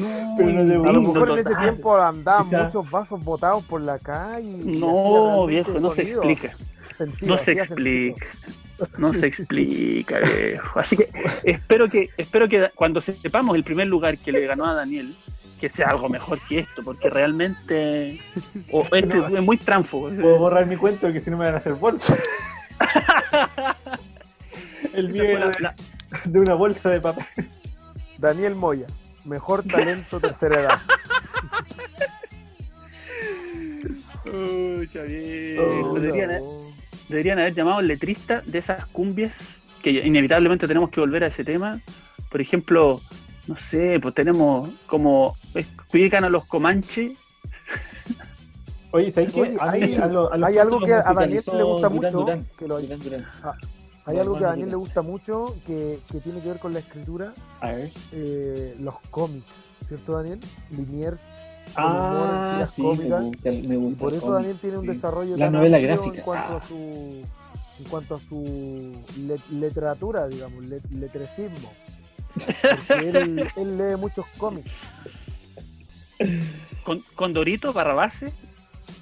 No, 0.00 0.34
Pero 0.36 0.64
no 0.64 0.88
A 0.88 0.92
lo 0.92 1.02
mejor 1.02 1.30
en 1.32 1.38
ese 1.38 1.54
tiempo 1.56 1.96
andaban 1.96 2.48
Quizá- 2.48 2.64
muchos 2.64 2.90
vasos 2.90 3.24
botados 3.24 3.64
por 3.64 3.80
la 3.80 3.98
calle. 3.98 4.52
No, 4.64 5.46
viejo, 5.46 5.72
no 5.80 5.90
se 5.92 6.02
explica. 6.02 6.52
sentido, 6.96 7.36
No 7.36 7.42
se 7.42 7.52
explica. 7.52 8.26
No 8.96 9.12
se 9.12 9.26
explica, 9.26 10.18
viejo. 10.20 10.78
Así 10.80 10.96
que 10.96 11.10
espero 11.44 11.88
que 11.88 12.08
espero 12.16 12.48
que 12.48 12.70
cuando 12.74 13.00
sepamos 13.00 13.54
el 13.56 13.64
primer 13.64 13.86
lugar 13.86 14.16
que 14.16 14.32
le 14.32 14.46
ganó 14.46 14.64
a 14.64 14.74
Daniel, 14.74 15.14
que 15.60 15.68
sea 15.68 15.90
algo 15.90 16.08
mejor 16.08 16.38
que 16.48 16.60
esto, 16.60 16.82
porque 16.82 17.10
realmente 17.10 18.20
o 18.72 18.82
este 18.92 19.18
es 19.18 19.42
muy 19.42 19.58
tránfugo. 19.58 20.08
Puedo 20.08 20.38
borrar 20.38 20.66
mi 20.66 20.76
cuento 20.76 21.12
que 21.12 21.20
si 21.20 21.30
no 21.30 21.36
me 21.36 21.44
van 21.44 21.54
a 21.54 21.58
hacer 21.58 21.74
bolsa. 21.74 22.16
El 24.94 25.10
mío 25.10 25.22
era 25.24 25.46
la- 25.46 25.50
de, 25.50 25.60
la- 25.60 25.74
de 26.24 26.40
una 26.40 26.54
bolsa 26.54 26.90
de 26.90 27.00
papel. 27.00 27.24
Daniel 28.18 28.54
Moya, 28.54 28.86
mejor 29.24 29.62
talento 29.64 30.20
tercera 30.20 30.60
edad. 30.60 30.78
Uy, 34.26 34.88
Xavier, 34.92 35.58
Oh, 35.60 35.94
deberían, 35.98 36.38
no. 36.38 36.72
deberían 37.08 37.38
haber 37.38 37.54
llamado 37.54 37.78
al 37.78 37.86
letrista 37.88 38.42
de 38.46 38.58
esas 38.58 38.86
cumbias, 38.86 39.36
que 39.82 39.90
inevitablemente 39.90 40.68
tenemos 40.68 40.90
que 40.90 41.00
volver 41.00 41.24
a 41.24 41.28
ese 41.28 41.44
tema. 41.44 41.80
Por 42.30 42.40
ejemplo, 42.40 43.00
no 43.48 43.56
sé, 43.56 43.98
pues 44.00 44.14
tenemos 44.14 44.70
como 44.86 45.34
explican 45.54 46.24
a 46.24 46.28
los 46.28 46.46
comanches. 46.46 47.18
Oye, 48.92 49.10
¿sabes 49.10 49.32
qué? 49.32 49.40
Oye, 49.40 49.56
A 49.60 49.70
mí, 49.72 49.82
hay- 49.82 49.94
a 49.96 50.06
lo- 50.06 50.32
a 50.32 50.36
los 50.36 50.48
hay 50.48 50.58
algo 50.58 50.80
que 50.80 50.92
a 50.92 51.02
Daniel 51.02 51.42
le 51.54 51.62
gusta 51.62 51.88
Durán 51.88 51.92
mucho, 51.94 52.10
Durán. 52.20 52.46
que 52.58 52.66
lo- 52.68 52.80
Durán 52.80 53.00
Durán. 53.00 53.26
Hay 54.10 54.18
algo 54.18 54.38
que 54.38 54.44
a 54.44 54.48
Daniel 54.48 54.70
le 54.70 54.76
gusta 54.76 55.02
mucho 55.02 55.56
que, 55.66 55.98
que 56.10 56.20
tiene 56.20 56.40
que 56.40 56.48
ver 56.48 56.58
con 56.58 56.72
la 56.72 56.80
escritura, 56.80 57.32
A 57.60 57.72
ver. 57.72 57.90
eh, 58.12 58.76
los 58.80 58.94
cómics, 59.10 59.46
¿cierto 59.88 60.12
Daniel? 60.16 60.40
Liniers. 60.70 61.20
Ah, 61.76 62.66
sí, 62.72 62.82
me 62.82 62.88
cómicas, 62.88 63.24
gusta, 63.24 63.50
me 63.50 63.76
Y 63.88 63.94
por 63.94 64.12
eso 64.12 64.20
cómic, 64.22 64.36
Daniel 64.38 64.58
tiene 64.60 64.78
un 64.78 64.82
sí. 64.86 64.88
desarrollo 64.92 65.36
La 65.36 65.46
tan 65.46 65.52
novela 65.52 65.76
amplio 65.76 65.94
gráfica. 65.96 66.16
en 66.18 66.24
cuanto 66.24 66.52
ah. 66.54 66.56
a 66.56 66.68
su 66.68 66.74
en 67.78 67.84
cuanto 67.88 68.14
a 68.16 68.18
su 68.18 68.92
le- 69.26 69.56
literatura, 69.58 70.26
digamos, 70.28 70.66
le- 70.68 70.80
letrecismo. 70.90 71.72
Porque 72.88 73.08
él, 73.08 73.48
él 73.56 73.78
lee 73.78 73.96
muchos 73.96 74.26
cómics. 74.36 74.70
Con, 76.84 77.02
con 77.14 77.32
Dorito, 77.32 77.72
Barrabase. 77.72 78.32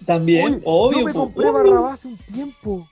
También, 0.07 0.55
Oye, 0.55 0.62
obvio. 0.65 0.99
yo 1.00 1.05
me 1.07 1.12
compré. 1.12 1.50
Barrabás 1.50 2.05
un 2.05 2.17
tiempo. 2.33 2.87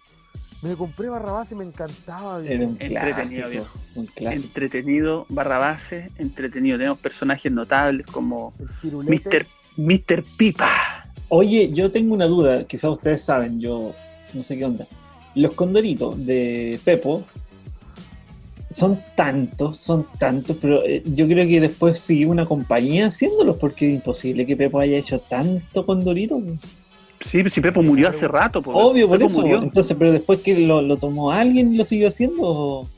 Me 0.62 0.74
compré 0.74 1.08
Barrabás 1.08 1.50
y 1.52 1.54
me 1.54 1.64
encantaba. 1.64 2.42
Era 2.44 2.66
un 2.66 2.76
Entretenido, 2.80 3.14
clásico. 3.14 3.48
viejo. 3.50 3.78
Un 3.94 4.06
clásico. 4.06 4.46
Entretenido, 4.46 5.26
Barrabase, 5.28 6.10
entretenido. 6.18 6.78
Tenemos 6.78 6.98
personajes 6.98 7.52
notables 7.52 8.06
como. 8.06 8.52
Mr. 8.82 9.46
Mr. 9.76 10.24
Pipa. 10.36 11.04
Oye, 11.28 11.70
yo 11.72 11.90
tengo 11.90 12.14
una 12.14 12.26
duda, 12.26 12.64
quizás 12.64 12.90
ustedes 12.92 13.22
saben, 13.22 13.60
yo 13.60 13.92
no 14.32 14.42
sé 14.42 14.56
qué 14.56 14.64
onda. 14.64 14.86
Los 15.34 15.52
condoritos 15.54 16.24
de 16.24 16.78
Pepo 16.84 17.24
son 18.70 19.00
tantos, 19.14 19.76
son 19.78 20.06
tantos, 20.18 20.56
pero 20.60 20.84
eh, 20.84 21.02
yo 21.04 21.26
creo 21.26 21.46
que 21.46 21.60
después 21.60 21.98
siguió 21.98 22.30
una 22.30 22.46
compañía 22.46 23.06
haciéndolos 23.08 23.56
porque 23.56 23.88
es 23.88 23.94
imposible 23.94 24.46
que 24.46 24.56
Pepo 24.56 24.78
haya 24.80 24.96
hecho 24.96 25.18
tanto 25.18 25.84
condorito. 25.84 26.40
Sí, 27.26 27.42
si 27.50 27.60
Pepo 27.60 27.82
murió 27.82 28.08
hace 28.08 28.28
rato. 28.28 28.62
po. 28.62 28.72
Obvio, 28.72 29.08
por 29.08 29.18
Pepo 29.18 29.30
eso. 29.30 29.40
murió. 29.40 29.62
Entonces, 29.62 29.96
pero 29.98 30.12
después 30.12 30.40
que 30.40 30.54
lo, 30.58 30.80
lo 30.82 30.96
tomó 30.96 31.30
alguien 31.32 31.74
y 31.74 31.76
lo 31.76 31.84
siguió 31.84 32.08
haciendo. 32.08 32.42
¿o? 32.42 32.88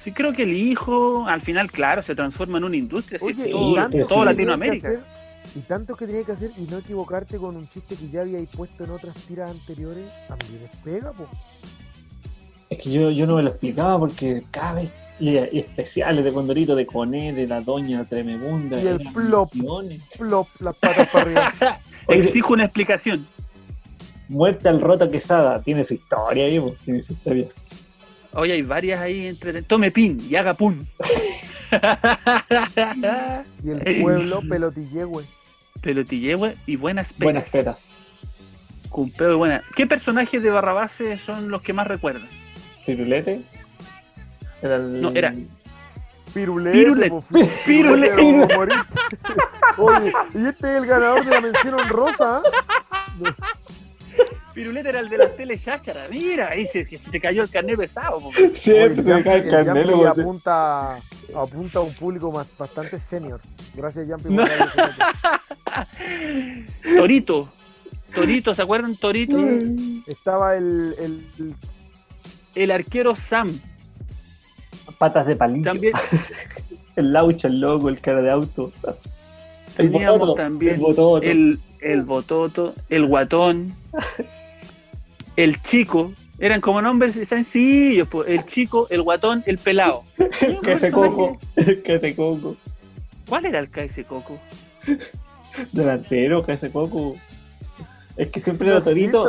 Sí, 0.00 0.12
creo 0.12 0.32
que 0.32 0.42
el 0.44 0.52
hijo, 0.52 1.26
al 1.26 1.40
final, 1.42 1.70
claro, 1.70 2.02
se 2.02 2.14
transforma 2.14 2.58
en 2.58 2.64
una 2.64 2.76
industria. 2.76 3.18
así, 3.22 3.42
Oye, 3.42 3.50
todo, 3.50 3.74
tanto 3.74 3.90
todo 3.90 4.02
que 4.02 4.08
tenía 4.08 4.24
Latinoamérica. 4.24 4.88
que 4.90 4.96
hacer- 4.96 5.20
y 5.56 5.58
tanto 5.60 5.94
que 5.96 6.06
tenía 6.06 6.22
que 6.24 6.32
hacer 6.32 6.50
y 6.58 6.62
no 6.70 6.78
equivocarte 6.78 7.36
con 7.38 7.56
un 7.56 7.66
chiste 7.68 7.96
que 7.96 8.08
ya 8.08 8.20
habíais 8.20 8.48
puesto 8.48 8.84
en 8.84 8.90
otras 8.90 9.14
tiras 9.16 9.50
anteriores, 9.50 10.04
también 10.28 10.60
es 10.70 10.76
pega, 10.82 11.12
po. 11.12 11.26
Es 12.68 12.78
que 12.78 12.90
yo, 12.92 13.10
yo 13.10 13.26
no 13.26 13.34
me 13.36 13.42
lo 13.42 13.48
explicaba 13.50 13.98
porque 13.98 14.42
cada 14.52 14.74
vez 14.74 14.92
y, 15.18 15.30
y 15.30 15.58
especiales 15.58 16.24
de 16.24 16.32
Condorito, 16.32 16.76
de 16.76 16.86
Coné, 16.86 17.32
de 17.32 17.46
la 17.48 17.60
Doña 17.60 18.04
Tremebunda. 18.04 18.80
Y 18.80 18.86
el 18.86 18.98
plop. 19.12 19.52
millones. 19.54 20.02
Flop, 20.16 20.46
las 20.60 20.76
patas 20.76 21.08
para 21.08 21.24
arriba. 21.24 21.52
Oye, 22.06 22.20
Exijo 22.20 22.52
una 22.54 22.64
explicación. 22.66 23.26
Muerte 24.30 24.68
al 24.68 24.80
Rota 24.80 25.10
Quesada, 25.10 25.60
tiene 25.60 25.82
su 25.84 25.94
historia 25.94 26.44
ahí, 26.44 26.60
pues, 26.60 26.78
tiene 26.78 27.02
su 27.02 27.12
historia. 27.14 27.48
Hoy 28.32 28.52
hay 28.52 28.62
varias 28.62 29.00
ahí 29.00 29.26
entre. 29.26 29.60
Tome 29.62 29.90
pin 29.90 30.24
y 30.28 30.36
haga 30.36 30.54
pun. 30.54 30.86
Y 33.62 33.70
el 33.70 34.02
pueblo 34.02 34.40
Pelotillehue. 34.48 35.24
Pelotillehue 35.82 36.56
y 36.66 36.76
buenas 36.76 37.08
peras. 37.12 37.24
Buenas 37.24 37.50
peras. 37.50 37.80
Cumpeo 38.88 39.32
y 39.32 39.36
buena. 39.36 39.62
¿Qué 39.76 39.86
personajes 39.86 40.42
de 40.42 40.50
Barrabase 40.50 41.18
son 41.18 41.48
los 41.50 41.62
que 41.62 41.72
más 41.72 41.86
recuerdan? 41.86 42.26
Cirulete. 42.84 43.40
Era 44.62 44.76
el... 44.76 45.00
No, 45.00 45.10
era- 45.10 45.32
Pirulete. 46.34 46.78
Pirulete. 46.78 47.16
Pirulete. 47.66 48.22
moriste. 48.22 48.98
Oye, 49.78 50.12
y 50.34 50.46
este 50.46 50.72
es 50.76 50.82
el 50.82 50.86
ganador 50.86 51.24
de 51.24 51.30
la 51.30 51.40
mención 51.40 51.74
honrosa. 51.74 52.42
Pirulete 54.54 54.88
era 54.88 55.00
el 55.00 55.08
de 55.08 55.18
las 55.18 55.36
tele 55.36 55.58
cháchara. 55.58 56.08
Mira, 56.08 56.48
ahí 56.50 56.66
se, 56.66 56.84
se 56.84 56.98
te 56.98 57.20
cayó 57.20 57.42
el 57.42 57.50
carnet 57.50 57.76
pesado. 57.76 58.20
po. 58.20 58.32
Siempre 58.54 59.02
se 59.04 59.22
cae 59.22 59.38
el 59.38 59.44
Yampi- 59.44 59.50
carnet, 59.50 60.06
apunta, 60.06 60.96
apunta 61.34 61.78
a 61.78 61.82
un 61.82 61.94
público 61.94 62.32
más, 62.32 62.46
bastante 62.58 62.98
senior. 62.98 63.40
Gracias, 63.74 64.08
Yampi. 64.08 64.24
por 64.24 64.32
No. 64.34 64.44
Torito. 66.96 67.48
Torito, 68.14 68.54
¿se 68.54 68.62
acuerdan? 68.62 68.96
Torito. 68.96 69.38
Estaba 70.06 70.56
el, 70.56 70.94
el, 70.98 71.26
el- 71.38 71.54
El 72.56 72.70
arquero 72.72 73.14
Sam. 73.14 73.56
Patas 74.98 75.26
de 75.26 75.36
palillo. 75.36 75.64
También 75.64 75.92
El 76.96 77.12
laucha, 77.12 77.48
el 77.48 77.60
loco, 77.60 77.88
el 77.88 78.00
cara 78.00 78.20
de 78.20 78.30
auto. 78.30 78.72
El 79.78 79.90
teníamos 79.92 80.18
bototo, 80.18 80.34
también 80.34 80.74
el 80.74 80.80
bototo. 80.80 81.22
el, 81.22 81.58
el 81.82 82.02
bototo, 82.02 82.74
el 82.88 83.06
guatón, 83.06 83.72
el 85.36 85.60
chico. 85.62 86.12
Eran 86.38 86.60
como 86.62 86.80
nombres 86.80 87.14
sencillos. 87.28 88.08
po. 88.08 88.24
El 88.24 88.46
chico, 88.46 88.86
el 88.90 89.02
guatón, 89.02 89.42
el 89.46 89.58
pelado. 89.58 90.04
El 90.40 90.58
que 90.62 90.78
se 90.78 90.90
coco. 90.90 91.38
El 91.56 91.82
que 91.84 92.00
se 92.00 92.16
coco. 92.16 92.56
¿Cuál 93.28 93.46
era 93.46 93.60
el 93.60 93.70
KS 93.70 94.04
Coco? 94.08 94.40
Delantero, 95.72 96.44
que 96.44 96.56
se 96.56 96.70
coco. 96.72 97.16
Es 98.16 98.28
que 98.30 98.40
siempre 98.40 98.68
era 98.68 98.80
Torito. 98.80 99.24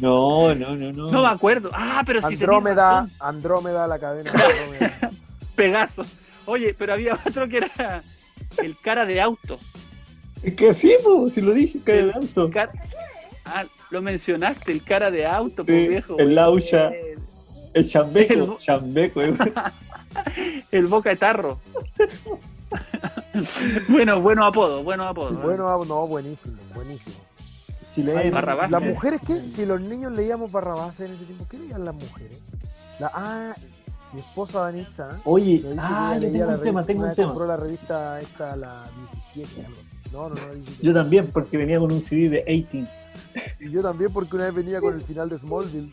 No, 0.00 0.54
no, 0.54 0.76
no, 0.76 0.92
no. 0.92 1.10
No 1.10 1.22
me 1.22 1.28
acuerdo. 1.28 1.70
Ah, 1.72 2.02
pero 2.06 2.20
sí 2.20 2.34
Andrómeda. 2.34 3.08
Andrómeda, 3.18 3.86
la 3.88 3.98
cadena 3.98 4.30
de 4.30 4.42
Andrómeda. 4.42 5.10
Pegaso. 5.56 6.04
Oye, 6.46 6.74
pero 6.78 6.92
había 6.92 7.18
otro 7.26 7.48
que 7.48 7.58
era 7.58 8.02
el 8.58 8.76
cara 8.78 9.04
de 9.04 9.20
auto. 9.20 9.58
Es 10.42 10.54
que 10.54 10.74
sí, 10.74 10.94
po, 11.04 11.28
si 11.28 11.40
lo 11.40 11.52
dije, 11.52 11.78
cara 11.84 12.06
de 12.06 12.12
auto. 12.12 12.50
Car- 12.50 12.72
Ah, 13.44 13.64
lo 13.90 14.00
mencionaste, 14.00 14.70
el 14.72 14.82
cara 14.84 15.10
de 15.10 15.26
auto, 15.26 15.64
po, 15.64 15.72
Sí, 15.72 15.88
viejo. 15.88 16.16
el 16.18 16.34
laucha. 16.34 16.88
El, 16.88 17.18
El 17.74 17.88
chambeco, 17.88 18.32
El- 18.34 18.56
chambeco. 18.58 19.20
eh. 19.22 19.34
el 20.70 20.86
boca 20.86 21.10
de 21.10 21.16
tarro. 21.16 21.58
bueno, 23.88 24.20
bueno 24.20 24.44
apodo, 24.44 24.82
bueno 24.82 25.04
apodo. 25.08 25.32
Bueno, 25.40 25.68
ah, 25.68 25.82
no, 25.86 26.06
buenísimo, 26.06 26.56
buenísimo. 26.74 27.16
Chileno. 27.94 28.30
Barrabás. 28.34 28.70
Las 28.70 28.82
mujeres, 28.82 29.20
¿qué? 29.26 29.38
Si 29.40 29.66
los 29.66 29.80
niños 29.80 30.12
leíamos 30.12 30.50
Barrabás 30.52 30.98
en 31.00 31.12
ese 31.12 31.24
tiempo, 31.24 31.46
¿qué 31.50 31.58
leían 31.58 31.84
las 31.84 31.94
mujeres? 31.94 32.42
La, 32.98 33.10
ah, 33.14 33.54
mi 34.12 34.20
esposa 34.20 34.60
Danitza. 34.60 35.10
¿eh? 35.16 35.20
Oye, 35.24 35.62
ah, 35.78 36.14
que 36.18 36.20
yo 36.20 36.20
tengo 36.20 36.32
leía 36.32 36.46
un 36.46 36.52
la 36.52 36.58
tema, 36.62 36.86
tengo 36.86 37.04
un 37.04 37.14
tema. 37.14 37.28
compró 37.28 37.46
la 37.46 37.56
revista 37.56 38.20
esta, 38.20 38.56
la 38.56 38.82
17, 39.34 39.66
algo. 39.66 39.78
No, 40.12 40.28
no, 40.28 40.34
no, 40.34 40.46
la 40.46 40.54
17. 40.54 40.86
Yo 40.86 40.92
también, 40.94 41.26
porque 41.32 41.56
venía 41.56 41.78
con 41.78 41.90
un 41.92 42.02
CD 42.02 42.28
de 42.28 42.44
18. 42.44 42.88
Y 43.60 43.70
yo 43.70 43.80
también 43.82 44.12
porque 44.12 44.36
una 44.36 44.44
vez 44.46 44.54
venía 44.54 44.80
con 44.80 44.94
el 44.94 45.00
final 45.00 45.28
de 45.30 45.38
Smallville. 45.38 45.90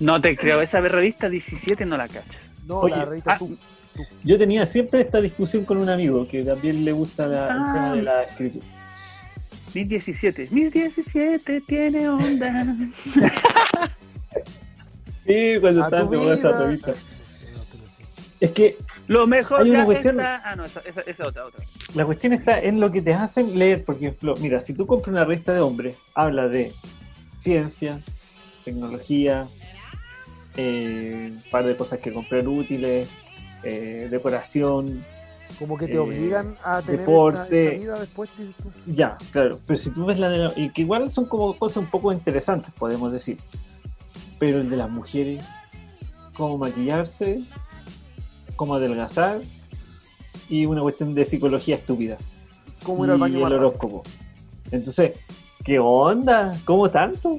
No 0.00 0.20
te 0.20 0.36
creo, 0.36 0.62
esa 0.62 0.80
revista 0.80 1.28
17 1.28 1.84
no 1.84 1.96
la 1.96 2.08
cachas. 2.08 2.24
No, 2.66 2.80
Oye, 2.80 2.96
la 2.96 3.04
revista 3.04 3.32
ah, 3.34 3.38
tú. 3.38 3.56
Yo 4.24 4.38
tenía 4.38 4.64
siempre 4.64 5.00
esta 5.00 5.20
discusión 5.20 5.64
con 5.64 5.76
un 5.78 5.88
amigo 5.90 6.26
que 6.28 6.44
también 6.44 6.84
le 6.84 6.92
gusta 6.92 7.26
la- 7.26 7.44
el 7.46 7.50
Ah. 7.50 7.70
tema 7.74 7.94
de 7.96 8.02
la 8.02 8.22
escritura. 8.22 8.64
Mis 9.74 9.88
17, 9.88 10.48
mis 10.50 10.72
17 10.72 11.60
tiene 11.62 12.08
onda. 12.08 12.76
Sí, 15.26 15.56
cuando 15.60 15.84
estaba 15.84 16.08
vida. 16.08 16.58
revista. 16.58 16.94
Es 18.40 18.50
que 18.52 18.78
Lo 19.08 19.26
mejor 19.26 19.62
Hay 19.62 19.70
una 19.70 19.78
ya 19.80 19.84
cuestión- 19.86 20.20
está- 20.20 20.42
Ah, 20.44 20.54
no, 20.56 20.64
esa, 20.66 20.80
esa, 20.80 21.00
esa 21.00 21.26
otra, 21.26 21.46
otra. 21.46 21.64
la 21.94 22.04
cuestión 22.04 22.32
está 22.34 22.60
en 22.60 22.78
lo 22.78 22.92
que 22.92 23.02
te 23.02 23.12
hacen 23.14 23.58
leer. 23.58 23.84
Por 23.84 23.96
ejemplo, 23.96 24.34
mira, 24.38 24.60
si 24.60 24.74
tú 24.74 24.86
compras 24.86 25.08
una 25.12 25.24
revista 25.24 25.52
de 25.54 25.60
hombres, 25.60 25.98
habla 26.14 26.46
de 26.48 26.72
ciencia, 27.32 28.00
tecnología, 28.64 29.46
eh, 30.56 31.30
un 31.32 31.42
par 31.50 31.64
de 31.64 31.76
cosas 31.76 32.00
que 32.00 32.12
comprar 32.12 32.46
útiles, 32.46 33.08
eh, 33.62 34.08
decoración, 34.10 35.04
Como 35.58 35.76
que 35.78 35.86
te 35.86 35.94
Eh, 35.94 35.98
obligan 35.98 36.56
a 36.62 36.82
tener 36.82 37.00
deporte. 37.00 37.40
esta, 37.40 37.56
esta 37.74 37.78
vida 37.80 37.98
después. 38.00 38.30
de 38.36 38.52
Ya, 38.94 39.16
claro. 39.32 39.58
Pero 39.66 39.76
si 39.78 39.90
tú 39.90 40.04
ves 40.04 40.18
la 40.20 40.28
de 40.28 40.38
la- 40.38 40.52
y 40.54 40.70
que 40.70 40.82
igual 40.82 41.10
son 41.10 41.24
como 41.24 41.56
cosas 41.58 41.78
un 41.78 41.86
poco 41.86 42.12
interesantes, 42.12 42.70
podemos 42.78 43.10
decir. 43.10 43.38
Pero 44.38 44.60
el 44.60 44.68
de 44.70 44.76
las 44.76 44.90
mujeres, 44.90 45.42
cómo 46.36 46.58
maquillarse, 46.58 47.40
cómo 48.58 48.74
adelgazar 48.74 49.38
y 50.50 50.66
una 50.66 50.82
cuestión 50.82 51.14
de 51.14 51.24
psicología 51.24 51.76
estúpida. 51.76 52.18
¿Cómo 52.82 53.04
ir 53.04 53.10
al 53.12 53.30
y 53.32 53.42
el 53.42 53.52
horóscopo. 53.52 54.02
Entonces, 54.70 55.12
¿qué 55.64 55.78
onda? 55.78 56.58
¿Cómo 56.64 56.90
tanto? 56.90 57.38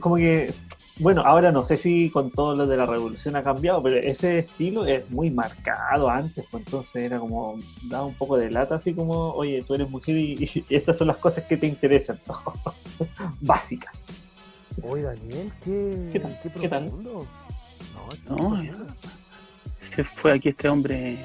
Como 0.00 0.16
que, 0.16 0.54
bueno, 1.00 1.22
ahora 1.24 1.50
no 1.50 1.62
sé 1.62 1.76
si 1.76 2.10
con 2.10 2.30
todo 2.30 2.54
lo 2.54 2.66
de 2.66 2.76
la 2.76 2.86
revolución 2.86 3.34
ha 3.34 3.42
cambiado, 3.42 3.82
pero 3.82 3.96
ese 3.96 4.38
estilo 4.40 4.86
es 4.86 5.10
muy 5.10 5.30
marcado 5.30 6.08
antes, 6.08 6.44
pues 6.50 6.64
entonces 6.64 7.02
era 7.02 7.18
como, 7.18 7.58
daba 7.88 8.06
un 8.06 8.14
poco 8.14 8.36
de 8.36 8.50
lata, 8.50 8.76
así 8.76 8.94
como, 8.94 9.32
oye, 9.32 9.64
tú 9.66 9.74
eres 9.74 9.90
mujer 9.90 10.16
y, 10.16 10.64
y 10.68 10.74
estas 10.74 10.96
son 10.98 11.08
las 11.08 11.16
cosas 11.16 11.44
que 11.44 11.56
te 11.56 11.66
interesan, 11.66 12.20
básicas. 13.40 14.04
Oye, 14.82 15.02
Daniel, 15.02 15.52
qué, 15.64 16.10
¿Qué 16.12 16.20
tal? 16.20 16.40
qué 16.42 16.50
¿Qué 16.60 16.68
tal? 16.68 16.92
No, 17.02 17.26
No. 18.28 18.62
Se 19.96 20.04
fue 20.04 20.32
aquí 20.32 20.50
este 20.50 20.68
hombre. 20.68 21.16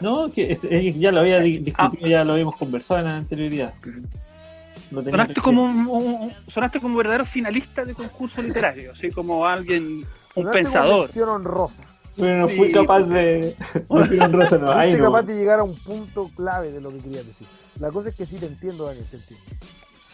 No, 0.00 0.30
que 0.30 0.52
es- 0.52 0.64
es- 0.64 0.98
ya 0.98 1.10
lo 1.12 1.20
había 1.20 1.38
Ah. 1.38 1.40
discutido, 1.42 2.08
ya 2.08 2.24
lo 2.24 2.32
habíamos 2.32 2.56
conversado 2.56 3.00
en 3.00 3.06
la 3.06 3.16
anterioridad. 3.16 3.72
no 4.90 5.02
Sonaste 5.02 5.34
que- 5.34 5.40
como 5.40 5.64
un, 5.64 5.86
un- 5.88 6.32
sonaste 6.48 6.80
como 6.80 6.96
verdadero 6.96 7.24
finalista 7.24 7.84
de 7.84 7.94
concurso 7.94 8.40
literario, 8.42 8.92
así 8.92 9.10
como 9.10 9.44
alguien, 9.46 10.04
un 10.36 10.50
pensador. 10.50 11.10
honrosa. 11.28 11.82
Bueno, 12.16 12.42
no 12.42 12.48
Sí. 12.48 12.56
fui 12.56 12.72
capaz 12.72 13.00
de... 13.02 13.54
No 13.90 14.06
fui 14.06 14.16
no, 14.16 14.28
no. 14.28 15.04
capaz 15.04 15.22
de 15.22 15.34
llegar 15.34 15.58
a 15.60 15.64
un 15.64 15.74
punto 15.76 16.30
clave 16.36 16.70
de 16.72 16.80
lo 16.80 16.90
que 16.92 16.98
querías 16.98 17.26
decir. 17.26 17.46
La 17.80 17.90
cosa 17.90 18.10
es 18.10 18.14
que 18.14 18.26
sí 18.26 18.36
te 18.36 18.46
entiendo, 18.46 18.86
Daniel, 18.86 19.04
te 19.10 19.16
entiendo. 19.16 19.44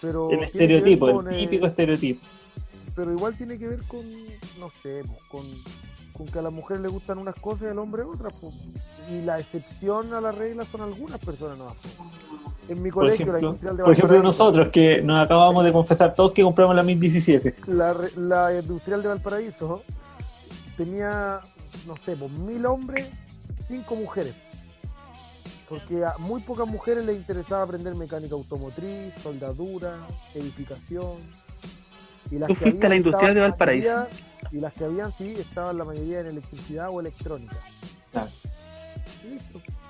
Pero 0.01 0.31
El 0.31 0.43
estereotipo, 0.45 1.21
el 1.21 1.35
eh, 1.35 1.39
típico 1.41 1.67
estereotipo. 1.67 2.27
Pero 2.95 3.13
igual 3.13 3.37
tiene 3.37 3.59
que 3.59 3.69
ver 3.69 3.83
con, 3.89 4.01
no 4.59 4.71
sé, 4.83 5.03
con, 5.31 5.43
con 6.13 6.27
que 6.27 6.39
a 6.39 6.43
la 6.43 6.51
mujer 6.51 6.81
le 6.81 6.89
gustan 6.89 7.19
unas 7.19 7.35
cosas 7.37 7.63
y 7.63 7.67
al 7.67 7.79
hombre 7.79 8.03
otras. 8.03 8.35
pues. 8.41 8.55
Y 9.11 9.23
la 9.23 9.39
excepción 9.41 10.13
a 10.15 10.21
la 10.21 10.33
regla 10.33 10.65
son 10.65 10.83
algunas 10.83 11.19
personas 11.19 11.59
nomás. 11.59 11.77
pues. 11.83 11.95
En 12.69 12.83
mi 12.83 12.91
Por 12.91 13.05
colegio, 13.05 13.27
la 13.33 13.39
ejemplo, 13.39 13.49
industrial 13.49 13.77
de 13.77 13.83
por 13.83 13.93
ejemplo 13.93 14.17
Valparaíso, 14.17 14.45
nosotros 14.45 14.69
que 14.73 15.03
nos 15.03 15.25
acabamos 15.25 15.65
de 15.65 15.73
confesar 15.73 16.15
todos 16.15 16.33
que 16.33 16.43
compramos 16.43 16.77
la 16.77 16.83
1017. 16.83 17.57
la, 17.67 17.97
la 18.17 18.59
industrial 18.59 19.03
de 19.03 19.09
Valparaíso 19.09 19.83
tenía, 20.77 21.41
no 21.87 21.97
sé, 21.97 22.17
pues, 22.17 22.31
mil 22.31 22.65
hombres, 22.67 23.11
cinco 23.69 23.97
mujeres. 23.97 24.35
Porque 25.69 26.05
a 26.05 26.15
muy 26.19 26.43
pocas 26.43 26.69
mujeres 26.69 27.05
les 27.05 27.17
interesaba 27.17 27.63
aprender 27.63 27.95
mecánica 27.95 28.35
automotriz, 28.35 29.13
soldadura, 29.23 29.97
edificación. 30.35 31.17
Y 32.33 32.39
las 32.39 32.49
Tú 32.49 32.55
que 32.55 32.61
fuiste 32.61 32.87
a 32.87 32.89
la 32.89 32.95
habían 32.95 32.97
industrial 33.07 33.35
de 33.35 33.41
la 33.43 33.49
Valparaíso. 33.49 33.89
mayoría- 33.89 34.09
Y 34.51 34.57
las 34.61 34.73
que 34.73 34.85
habían, 34.85 35.13
sí, 35.13 35.35
estaban 35.39 35.79
la 35.79 35.85
mayoría 35.85 36.21
en 36.21 36.27
electricidad 36.27 36.89
o 36.91 37.01
electrónica. 37.01 37.57
Claro. 38.11 38.29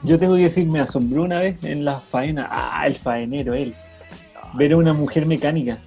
Yo 0.03 0.19
tengo 0.19 0.35
que 0.37 0.43
decir, 0.43 0.67
me 0.67 0.81
asombró 0.81 1.23
una 1.23 1.41
vez 1.41 1.63
en 1.65 1.85
la 1.85 1.99
faena, 2.01 2.49
ah, 2.51 2.85
el 2.87 2.97
faenero, 2.97 3.55
él, 3.55 3.75
ver 4.55 4.73
a 4.73 4.77
una 4.77 4.93
mujer 4.93 5.25
mecánica. 5.27 5.79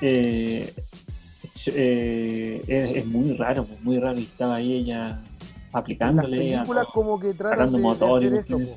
Eh, 0.00 0.72
eh, 1.68 2.62
es, 2.66 2.96
es 2.96 3.06
muy 3.06 3.32
raro, 3.36 3.66
muy 3.82 3.98
raro, 3.98 4.18
y 4.18 4.24
estaba 4.24 4.56
ahí 4.56 4.74
ella 4.74 5.08
las 5.08 5.20
aplicándole, 5.72 6.36
a 6.56 6.58
películas 6.60 6.84
todo, 6.86 6.92
como 6.92 7.20
que 7.20 7.32
tratan 7.34 7.58
sacando 7.70 7.76
de, 7.76 7.78
de 7.78 7.82
motores, 7.88 8.32
hacer 8.40 8.58
eso. 8.58 8.76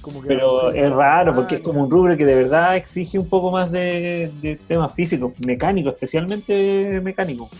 Como 0.00 0.22
que 0.22 0.28
pero 0.28 0.72
es 0.72 0.90
raro 0.90 1.34
porque 1.34 1.56
es 1.56 1.60
como 1.60 1.82
un 1.84 1.90
rubro 1.90 2.16
que 2.16 2.24
de 2.24 2.34
verdad 2.34 2.76
exige 2.76 3.18
un 3.18 3.28
poco 3.28 3.50
más 3.50 3.70
de, 3.70 4.32
de 4.40 4.56
temas 4.56 4.94
físicos, 4.94 5.32
mecánicos, 5.46 5.94
especialmente 5.94 7.00
mecánicos. 7.02 7.50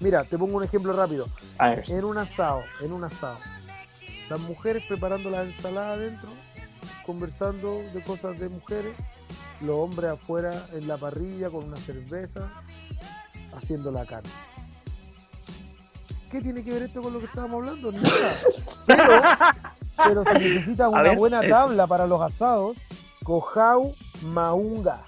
Mira, 0.00 0.22
te 0.24 0.38
pongo 0.38 0.58
un 0.58 0.64
ejemplo 0.64 0.92
rápido. 0.92 1.26
A 1.58 1.70
ver, 1.70 1.84
En 1.88 2.04
un 2.04 2.18
asado, 2.18 2.62
en 2.80 2.92
un 2.92 3.04
asado. 3.04 3.38
Las 4.28 4.40
mujeres 4.40 4.84
preparando 4.86 5.30
la 5.30 5.42
ensalada 5.42 5.94
adentro, 5.94 6.30
conversando 7.04 7.82
de 7.92 8.02
cosas 8.02 8.38
de 8.38 8.48
mujeres. 8.48 8.92
Los 9.60 9.70
hombres 9.70 10.10
afuera 10.10 10.66
en 10.72 10.86
la 10.86 10.96
parrilla 10.96 11.48
con 11.48 11.64
una 11.64 11.78
cerveza, 11.78 12.48
haciendo 13.56 13.90
la 13.90 14.06
carne. 14.06 14.30
¿Qué 16.30 16.40
tiene 16.40 16.62
que 16.62 16.72
ver 16.72 16.82
esto 16.82 17.02
con 17.02 17.12
lo 17.12 17.18
que 17.18 17.24
estábamos 17.24 17.66
hablando? 17.66 17.90
Nada. 17.90 18.36
Pero, 18.86 19.20
pero 20.06 20.24
se 20.24 20.34
necesita 20.34 20.88
una 20.88 21.02
ver, 21.02 21.16
buena 21.16 21.44
eh. 21.44 21.48
tabla 21.48 21.86
para 21.86 22.06
los 22.06 22.20
asados. 22.20 22.76
Cojau 23.24 23.94
Maunga. 24.22 25.02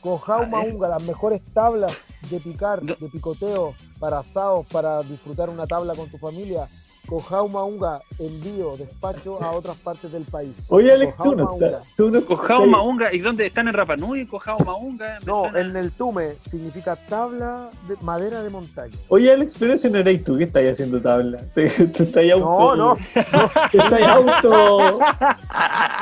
Cojau. 0.00 0.46
Maunga, 0.46 0.88
las 0.88 1.02
mejores 1.02 1.42
tablas 1.52 2.06
de 2.30 2.40
picar, 2.40 2.80
de 2.82 2.94
picoteo, 3.08 3.74
para 3.98 4.18
asados, 4.20 4.66
para 4.66 5.02
disfrutar 5.02 5.50
una 5.50 5.66
tabla 5.66 5.94
con 5.94 6.10
tu 6.10 6.18
familia. 6.18 6.68
Cojau 7.06 7.48
Maunga, 7.48 8.00
envío, 8.18 8.76
despacho 8.76 9.42
a 9.42 9.52
otras 9.52 9.76
partes 9.76 10.10
del 10.10 10.24
país. 10.24 10.54
Oye, 10.68 10.92
Alex, 10.92 11.16
Cojau 11.16 11.58
tú 11.96 12.10
no. 12.10 12.20
Tú 12.24 12.66
no 12.66 12.96
¿y 13.12 13.18
dónde 13.20 13.46
están 13.46 13.68
en 13.68 13.74
Rapa 13.74 13.96
Nui? 13.96 14.26
Cojao 14.26 14.58
Maunga. 14.60 15.18
me 15.20 15.26
No, 15.26 15.54
en 15.56 15.76
el 15.76 15.92
tume 15.92 16.34
significa 16.50 16.96
tabla 16.96 17.68
de 17.88 17.96
madera 18.02 18.42
de 18.42 18.50
montaña. 18.50 18.96
Oye, 19.08 19.32
Alex, 19.32 19.56
pero 19.58 19.74
ese 19.74 19.88
no 19.90 19.98
eres 19.98 20.24
tú 20.24 20.36
que 20.36 20.44
estás 20.44 20.62
haciendo 20.64 21.00
tabla. 21.00 21.38
Te, 21.54 21.68
te 21.68 22.02
estás 22.02 22.24
auto. 22.32 22.76
No, 22.76 22.76
no, 22.76 22.96
Te 23.70 23.78
estás 23.78 24.02
auto. 24.02 24.98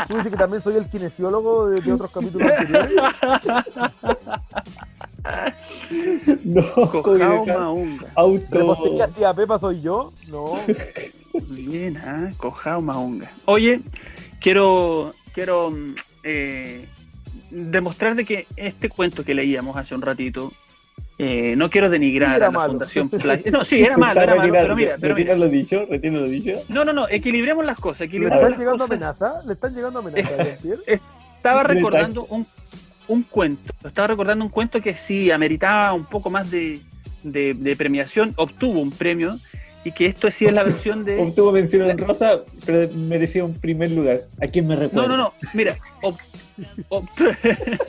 tú 0.09 0.17
dices 0.17 0.31
que 0.31 0.39
también 0.39 0.63
soy 0.63 0.77
el 0.77 0.89
kinesiólogo 0.89 1.69
de, 1.69 1.81
de 1.81 1.93
otros 1.93 2.11
capítulos 2.11 2.51
anteriores. 2.51 2.95
No, 6.45 6.63
Cojao 6.91 7.47
Maunga. 7.47 8.07
auto. 8.15 8.47
¿Repostería 8.51 9.09
tía 9.09 9.33
Pepa 9.33 9.59
soy 9.59 9.81
yo? 9.81 10.13
No. 10.29 10.55
Bien, 11.51 11.97
ah, 11.99 12.31
Cojao 12.37 12.81
Maunga. 12.81 13.31
Oye, 13.47 13.81
quiero, 14.41 15.13
quiero 15.33 15.71
mm, 15.71 15.95
eh, 16.25 16.87
demostrar 17.51 18.15
de 18.15 18.25
que 18.25 18.47
este 18.57 18.89
cuento 18.89 19.25
que 19.25 19.35
leíamos 19.35 19.77
hace 19.77 19.95
un 19.95 20.03
ratito, 20.03 20.53
eh, 21.19 21.55
no 21.57 21.71
quiero 21.71 21.89
denigrar 21.91 22.35
a 22.35 22.39
la 22.47 22.51
malo. 22.51 22.73
Fundación 22.73 23.09
Playa. 23.11 23.51
No, 23.51 23.65
sí, 23.65 23.83
era 23.83 23.97
malo, 23.97 24.21
era 24.21 24.35
malo, 24.37 24.53
pero 24.53 24.77
mira, 24.77 24.97
pero 25.01 25.15
mira. 25.15 25.37
lo 25.37 25.49
dicho, 25.49 25.87
lo 25.89 26.29
dicho. 26.29 26.61
No, 26.69 26.85
no, 26.85 26.93
no, 26.93 27.09
equilibremos 27.09 27.65
las 27.65 27.79
cosas, 27.79 28.01
¿Le 28.01 28.07
equilibremos 28.07 28.39
están 28.43 28.51
las 28.51 28.61
llegando 28.61 28.85
cosas. 28.85 28.91
amenazas? 28.97 29.47
¿Le 29.47 29.53
están 29.55 29.75
llegando 29.75 29.99
amenazas, 30.01 30.37
Jean-Pierre? 30.63 31.01
Estaba 31.37 31.63
recordando 31.63 32.25
un, 32.31 32.47
un 33.09 33.23
cuento, 33.23 33.73
estaba 33.87 34.09
recordando 34.09 34.45
un 34.45 34.51
cuento 34.51 34.81
que 34.81 34.95
sí 34.95 35.31
ameritaba 35.31 35.93
un 35.93 36.05
poco 36.07 36.31
más 36.31 36.51
de, 36.51 36.81
de- 37.23 37.55
de 37.55 37.77
premiación, 37.77 38.33
obtuvo 38.37 38.81
un 38.81 38.91
premio 38.91 39.39
y 39.85 39.93
que 39.93 40.07
esto 40.07 40.31
sí 40.31 40.47
es 40.47 40.53
la 40.55 40.63
versión 40.65 41.05
de... 41.05 41.19
Obtuvo 41.21 41.53
mención 41.53 41.89
en 41.91 41.99
rosa, 41.99 42.41
pero 42.65 42.91
merecía 42.95 43.45
un 43.45 43.55
primer 43.55 43.91
lugar. 43.91 44.21
¿A 44.43 44.47
quién 44.47 44.67
me 44.67 44.77
recuerda? 44.77 45.09
No, 45.09 45.17
no, 45.17 45.23
no, 45.25 45.35
mira, 45.53 45.75
ob- 46.01 46.19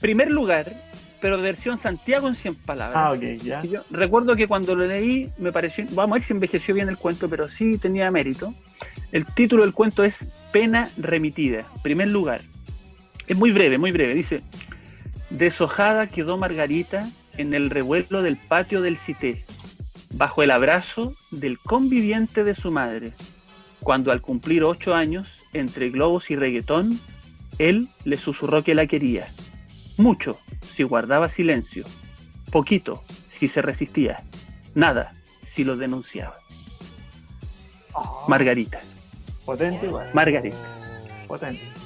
primer 0.00 0.30
lugar, 0.30 0.72
pero 1.20 1.38
versión 1.40 1.78
Santiago 1.78 2.26
en 2.28 2.34
100 2.34 2.54
palabras. 2.56 2.98
Ah, 2.98 3.12
ok, 3.12 3.42
ya. 3.42 3.62
Yo 3.62 3.82
recuerdo 3.90 4.34
que 4.34 4.48
cuando 4.48 4.74
lo 4.74 4.86
leí 4.86 5.28
me 5.38 5.52
pareció, 5.52 5.84
vamos 5.90 6.12
a 6.12 6.14
ver 6.14 6.22
si 6.22 6.32
envejeció 6.32 6.74
bien 6.74 6.88
el 6.88 6.96
cuento, 6.96 7.28
pero 7.28 7.48
sí 7.48 7.78
tenía 7.78 8.10
mérito. 8.10 8.54
El 9.12 9.26
título 9.26 9.62
del 9.64 9.74
cuento 9.74 10.02
es 10.04 10.24
Pena 10.52 10.88
remitida, 10.96 11.64
primer 11.82 12.08
lugar. 12.08 12.40
Es 13.26 13.36
muy 13.36 13.52
breve, 13.52 13.78
muy 13.78 13.92
breve. 13.92 14.14
Dice, 14.14 14.42
deshojada 15.30 16.06
quedó 16.06 16.36
Margarita 16.36 17.08
en 17.36 17.54
el 17.54 17.70
revuelo 17.70 18.22
del 18.22 18.36
patio 18.36 18.82
del 18.82 18.98
Cité, 18.98 19.44
bajo 20.14 20.42
el 20.42 20.50
abrazo 20.50 21.14
del 21.30 21.58
conviviente 21.58 22.44
de 22.44 22.54
su 22.54 22.70
madre, 22.70 23.12
cuando 23.80 24.12
al 24.12 24.20
cumplir 24.20 24.64
ocho 24.64 24.94
años, 24.94 25.46
entre 25.52 25.90
globos 25.90 26.30
y 26.30 26.36
reggaetón, 26.36 26.98
él 27.58 27.88
le 28.04 28.16
susurró 28.16 28.62
que 28.62 28.74
la 28.74 28.86
quería. 28.86 29.28
Mucho, 29.96 30.38
si 30.74 30.82
guardaba 30.82 31.28
silencio. 31.28 31.84
Poquito, 32.50 33.02
si 33.30 33.48
se 33.48 33.62
resistía. 33.62 34.22
Nada, 34.74 35.12
si 35.48 35.64
lo 35.64 35.76
denunciaba. 35.76 36.36
Margarita. 38.28 38.80
Potente 39.44 39.86
igual. 39.86 40.08
Margarita. 40.14 40.56
Potente. 41.26 41.81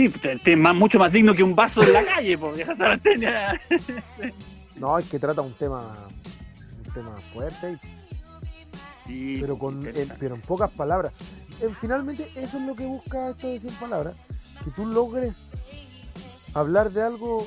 Sí, 0.00 0.08
te- 0.08 0.38
te- 0.38 0.56
más, 0.56 0.74
mucho 0.74 0.98
más 0.98 1.12
digno 1.12 1.34
que 1.34 1.42
un 1.42 1.54
vaso 1.54 1.82
en 1.82 1.92
la 1.92 2.02
calle, 2.02 2.38
porque 2.38 2.62
esa 2.62 2.98
No, 4.78 4.98
es 4.98 5.06
que 5.10 5.18
trata 5.18 5.42
un 5.42 5.52
tema, 5.52 5.94
un 6.86 6.94
tema 6.94 7.20
fuerte, 7.34 7.78
Sí, 9.06 9.38
pero, 9.40 9.58
con, 9.58 9.86
pero 10.18 10.36
en 10.36 10.40
pocas 10.40 10.70
palabras. 10.70 11.12
Eh, 11.60 11.68
finalmente, 11.82 12.26
eso 12.36 12.56
es 12.58 12.66
lo 12.66 12.74
que 12.74 12.86
busca 12.86 13.30
esto 13.30 13.48
de 13.48 13.60
100 13.60 13.74
palabras. 13.74 14.14
Que 14.64 14.70
tú 14.70 14.86
logres 14.86 15.34
hablar 16.54 16.90
de 16.90 17.02
algo 17.02 17.46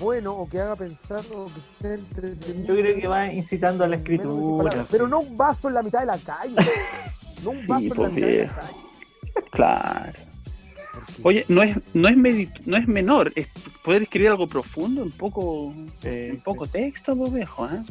bueno 0.00 0.32
o 0.32 0.46
que 0.50 0.60
haga 0.60 0.76
pensar 0.76 1.22
o 1.34 1.46
que 1.46 1.60
sea 1.80 1.94
entretenido. 1.94 2.74
Yo 2.74 2.80
creo 2.82 3.00
que 3.00 3.08
va 3.08 3.32
incitando 3.32 3.84
a 3.84 3.88
la 3.88 3.96
en 3.96 4.02
menos 4.02 4.26
de 4.26 4.28
100 4.28 4.40
escritura. 4.66 4.86
Pero 4.90 5.08
no 5.08 5.20
un 5.20 5.36
vaso 5.36 5.68
en 5.68 5.74
la 5.74 5.82
mitad 5.82 6.00
de 6.00 6.06
la 6.06 6.18
calle. 6.18 6.56
No 7.42 7.50
un 7.50 7.66
vaso 7.66 7.84
en 7.94 8.02
la 8.02 8.08
mitad 8.10 8.26
de 8.26 8.46
la 8.46 8.52
calle. 8.54 8.76
Claro. 9.50 10.31
Oye, 11.22 11.44
no 11.48 11.62
es, 11.62 11.76
no 11.94 12.08
es 12.08 12.16
no 12.66 12.76
es 12.76 12.88
menor, 12.88 13.32
es 13.34 13.48
poder 13.84 14.02
escribir 14.02 14.28
algo 14.28 14.46
profundo, 14.46 15.02
un 15.02 15.10
poco, 15.10 15.74
Sí, 16.02 16.08
un 16.08 16.40
poco 16.40 16.66
texto, 16.66 17.16
pues 17.16 17.32
viejo, 17.32 17.66
¿eh? 17.66 17.82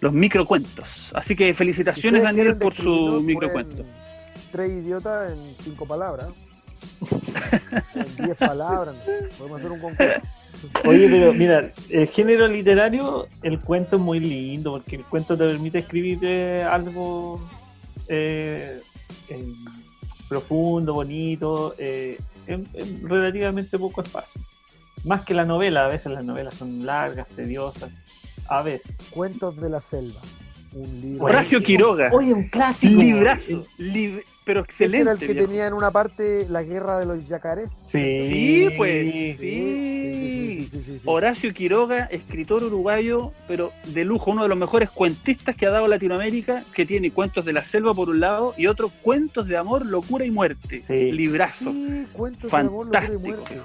Los 0.00 0.12
microcuentos. 0.12 1.10
Así 1.14 1.36
que 1.36 1.54
felicitaciones, 1.54 2.22
Daniel, 2.22 2.56
por 2.56 2.74
su 2.74 3.22
microcuento. 3.22 3.84
Tres 4.50 4.72
idiotas 4.72 5.32
en 5.32 5.38
cinco 5.62 5.86
palabras. 5.86 6.28
en 7.94 8.26
diez 8.26 8.36
palabras. 8.36 8.96
Podemos 9.38 9.60
hacer 9.60 9.72
un 9.72 9.80
concurso. 9.80 10.20
Oye, 10.84 11.08
pero 11.08 11.32
mira, 11.32 11.72
el 11.88 12.06
género 12.08 12.46
literario, 12.46 13.28
el 13.42 13.60
cuento 13.60 13.96
es 13.96 14.02
muy 14.02 14.20
lindo, 14.20 14.72
porque 14.72 14.96
el 14.96 15.04
cuento 15.04 15.36
te 15.36 15.44
permite 15.44 15.78
escribir 15.78 16.18
eh, 16.22 16.64
algo 16.68 17.40
eh, 18.08 18.78
eh, 19.28 19.54
profundo, 20.32 20.94
bonito, 20.94 21.74
eh, 21.76 22.18
en, 22.46 22.66
en 22.72 23.06
relativamente 23.06 23.78
poco 23.78 24.02
espacio. 24.02 24.40
Más 25.04 25.24
que 25.24 25.34
la 25.34 25.44
novela, 25.44 25.84
a 25.84 25.88
veces 25.88 26.12
las 26.12 26.24
novelas 26.24 26.54
son 26.54 26.86
largas, 26.86 27.28
tediosas, 27.28 27.90
a 28.48 28.62
veces. 28.62 28.94
Cuentos 29.10 29.56
de 29.56 29.68
la 29.68 29.80
selva. 29.80 30.20
Un 30.74 31.00
libro. 31.02 31.24
Horacio 31.24 31.62
Quiroga. 31.62 32.10
Oye, 32.12 32.32
un 32.32 32.48
clásico. 32.48 33.00
Librazo. 33.00 33.64
lib- 33.78 34.22
pero 34.44 34.60
Ese 34.60 34.70
excelente. 34.70 35.02
era 35.02 35.12
el 35.12 35.18
que 35.18 35.26
viejo. 35.32 35.46
tenía 35.48 35.66
en 35.68 35.72
una 35.74 35.90
parte 35.90 36.46
la 36.48 36.62
guerra 36.62 36.98
de 36.98 37.06
los 37.06 37.28
yacarés. 37.28 37.70
Sí, 37.86 38.28
Sí, 38.32 38.68
pues, 38.76 39.12
sí. 39.12 39.34
sí, 39.34 39.36
sí, 39.38 40.68
sí, 40.72 40.82
sí. 40.84 41.00
Horacio 41.04 41.52
Quiroga, 41.54 42.06
escritor 42.06 42.64
uruguayo, 42.64 43.32
pero 43.46 43.72
de 43.86 44.04
lujo, 44.04 44.30
uno 44.32 44.42
de 44.42 44.48
los 44.48 44.58
mejores 44.58 44.90
cuentistas 44.90 45.54
que 45.54 45.66
ha 45.66 45.70
dado 45.70 45.86
Latinoamérica, 45.88 46.64
que 46.74 46.84
tiene 46.86 47.10
cuentos 47.12 47.44
de 47.44 47.52
la 47.52 47.64
selva 47.64 47.94
por 47.94 48.08
un 48.08 48.18
lado 48.20 48.54
y 48.56 48.66
otros 48.66 48.90
cuentos 49.02 49.46
de 49.46 49.56
amor, 49.56 49.86
locura 49.86 50.24
y 50.24 50.30
muerte. 50.30 50.80
Sí. 50.80 51.12
Librazo. 51.12 51.70
Sí, 51.72 52.06
cuentos 52.12 52.50
de 52.50 52.56
amor, 52.56 52.86
locura 52.86 53.04
y 53.04 53.08
Fantástico. 53.08 53.36
muerte. 53.36 53.60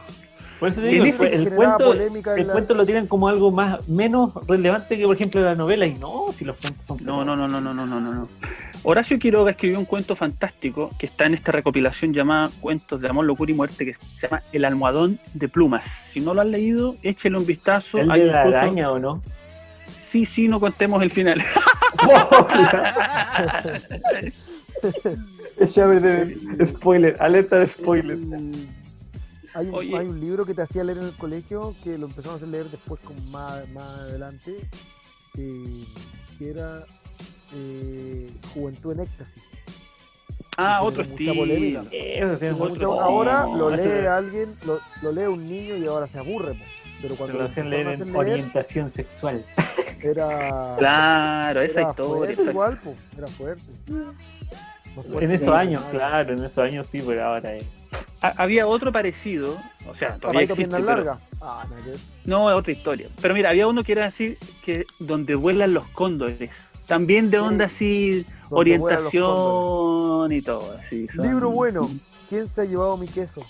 El, 0.60 1.14
cuento, 1.54 1.94
el 1.94 2.48
cuento 2.48 2.74
lo 2.74 2.86
tienen 2.86 3.08
como 3.08 3.28
algo 3.28 3.52
más 3.52 3.88
menos 3.88 4.34
relevante 4.48 4.98
que, 4.98 5.06
por 5.06 5.16
ejemplo, 5.16 5.42
la 5.42 5.56
novela. 5.56 5.86
Y 5.86 5.94
no, 5.96 6.28
si 6.34 6.46
los 6.46 6.58
cuentos 6.58 6.86
son. 6.86 6.98
No, 7.04 7.24
no, 7.24 7.36
no, 7.36 7.48
no, 7.48 7.62
no, 7.62 7.74
no, 7.74 7.86
no, 7.86 8.00
no. 8.00 8.28
Horacio 8.84 9.20
Quiroga 9.20 9.52
escribió 9.52 9.78
un 9.78 9.86
cuento 9.86 10.16
fantástico 10.16 10.90
que 10.98 11.06
está 11.06 11.26
en 11.26 11.34
esta 11.34 11.52
recopilación 11.52 12.14
llamada 12.14 12.50
Cuentos 12.60 13.02
de 13.02 13.10
Amor, 13.10 13.26
Locura 13.26 13.52
y 13.52 13.56
Muerte, 13.56 13.86
que 13.86 13.94
se 13.94 14.28
llama 14.28 14.42
El 14.52 14.66
Almohadón 14.66 15.20
de 15.34 15.48
Plumas. 15.50 15.88
Si 15.88 16.20
no 16.20 16.34
lo 16.34 16.42
han 16.42 16.52
leído, 16.52 16.96
échele 17.04 17.38
un 17.38 17.46
vistazo. 17.46 18.00
¿El 18.00 18.10
Hay 18.10 18.22
de 18.22 18.28
la 18.28 18.42
araña 18.42 18.92
o 18.92 19.00
no? 19.00 19.22
Sí, 20.10 20.26
sí, 20.26 20.48
no 20.48 20.60
contemos 20.60 21.04
el 21.04 21.12
final. 21.12 21.44
Es 25.60 26.70
spoiler, 26.70 27.18
alerta 27.20 27.58
de 27.58 27.68
spoiler. 27.68 28.18
Mm. 28.18 28.77
Hay 29.58 29.68
un, 29.68 29.76
Oye. 29.76 29.98
hay 29.98 30.08
un 30.08 30.20
libro 30.20 30.46
que 30.46 30.54
te 30.54 30.62
hacía 30.62 30.84
leer 30.84 31.00
en 31.00 31.06
el 31.06 31.14
colegio 31.16 31.74
que 31.84 31.98
lo 31.98 32.06
empezamos 32.06 32.36
a 32.36 32.38
hacer 32.38 32.48
leer 32.50 32.70
después 32.70 33.02
con 33.02 33.16
más, 33.32 33.68
más 33.70 33.84
adelante 34.02 34.58
eh, 35.38 35.84
que 36.38 36.50
era 36.52 36.86
eh, 37.56 38.30
Juventud 38.54 38.92
en 38.94 39.00
Éxtasis. 39.00 39.44
ah, 40.58 40.82
otro 40.84 41.02
estilo. 41.04 41.44
Eh, 41.92 42.54
Otro- 42.60 42.76
No, 42.96 43.02
ahora 43.02 43.46
lo 43.48 43.70
lee 43.76 44.06
alguien, 44.06 44.56
lo, 44.66 44.80
lo 45.02 45.12
lee 45.12 45.26
un 45.26 45.48
niño 45.50 45.76
y 45.78 45.86
ahora 45.88 46.08
se 46.08 46.20
aburre. 46.20 46.54
po. 46.54 46.64
Pero 47.02 47.16
cuando 47.16 47.34
lo 47.38 47.44
lo 47.44 47.50
hacen 47.50 47.70
leer 47.70 47.88
en 47.88 48.00
leer, 48.02 48.16
orientación 48.16 48.92
sexual. 48.92 49.46
era, 50.04 50.76
Claro, 50.78 51.62
esa 51.62 51.82
era 51.82 51.90
historia. 51.92 52.16
fuerte 52.36 52.52
igual, 52.52 52.80
po, 52.80 52.96
era 53.18 53.28
fuerte. 53.28 53.64
Fuerte 55.04 55.26
En 55.26 55.32
esos 55.32 55.50
años, 55.54 55.84
claro, 55.92 56.34
en 56.34 56.44
esos 56.44 56.58
años 56.60 56.88
sí, 56.88 57.04
pero 57.06 57.26
ahora 57.26 57.56
es. 57.56 57.66
Ha- 58.22 58.34
Había 58.42 58.66
otro 58.68 58.92
parecido, 58.92 59.56
o 59.90 59.94
sea, 59.96 60.18
todavía 60.18 60.42
existe, 60.42 60.66
pero- 60.68 60.86
largas. 60.86 61.20
Ah, 61.40 61.64
no 62.26 62.50
es 62.50 62.56
otra 62.56 62.72
historia. 62.72 63.08
Pero 63.22 63.34
mira, 63.34 63.50
había 63.52 63.68
uno 63.68 63.84
que 63.84 63.92
era 63.92 64.06
así, 64.06 64.38
que 64.66 64.86
donde 65.00 65.36
vuelan 65.36 65.74
los 65.74 65.86
cóndores. 65.90 66.50
También 66.88 67.30
de 67.30 67.40
onda 67.40 67.66
así, 67.66 68.26
orientación 68.50 70.32
y 70.32 70.42
todo. 70.42 70.78
Así, 70.80 71.08
son- 71.10 71.28
Libro 71.28 71.50
bueno. 71.52 71.90
¿Quién 72.30 72.48
se 72.48 72.62
ha 72.62 72.66
llevado 72.66 72.98
mi 72.98 73.08
queso? 73.08 73.42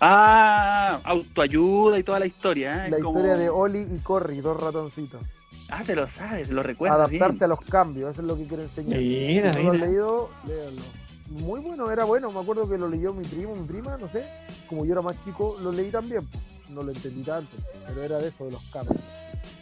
Ah, 0.00 0.98
autoayuda 1.04 1.98
y 1.98 2.02
toda 2.02 2.18
la 2.20 2.26
historia. 2.26 2.86
¿eh? 2.86 2.90
La 2.90 2.96
Es 2.96 3.02
como- 3.02 3.18
historia 3.18 3.36
de 3.36 3.50
Oli 3.50 3.86
y 3.90 3.98
Corry, 3.98 4.40
dos 4.40 4.58
ratoncitos. 4.60 5.20
Ah, 5.70 5.82
te 5.86 5.94
lo 5.94 6.08
sabes, 6.08 6.50
lo 6.50 6.62
recuerdas. 6.62 6.98
Adaptarse 6.98 7.38
bien. 7.38 7.44
a 7.44 7.46
los 7.48 7.60
cambios, 7.60 8.10
eso 8.10 8.22
es 8.22 8.28
lo 8.28 8.36
que 8.36 8.44
quiero 8.44 8.62
enseñar. 8.62 8.98
Mira, 8.98 9.52
Si 9.52 9.64
no 9.64 9.72
lo 9.72 9.72
has 9.72 9.88
leído, 9.88 10.30
léalo. 10.46 10.82
Muy 11.30 11.60
bueno, 11.60 11.90
era 11.90 12.04
bueno. 12.04 12.30
Me 12.30 12.40
acuerdo 12.40 12.68
que 12.68 12.76
lo 12.76 12.88
leyó 12.88 13.12
mi 13.12 13.24
primo, 13.24 13.54
mi 13.54 13.64
prima, 13.64 13.96
no 13.96 14.08
sé. 14.08 14.24
Como 14.68 14.84
yo 14.84 14.92
era 14.92 15.02
más 15.02 15.22
chico, 15.24 15.56
lo 15.62 15.72
leí 15.72 15.90
también. 15.90 16.26
No 16.74 16.82
lo 16.82 16.92
entendí 16.92 17.22
tanto, 17.22 17.56
pero 17.86 18.02
era 18.02 18.18
de 18.18 18.28
eso, 18.28 18.44
de 18.44 18.52
los 18.52 18.62
cambios. 18.70 18.98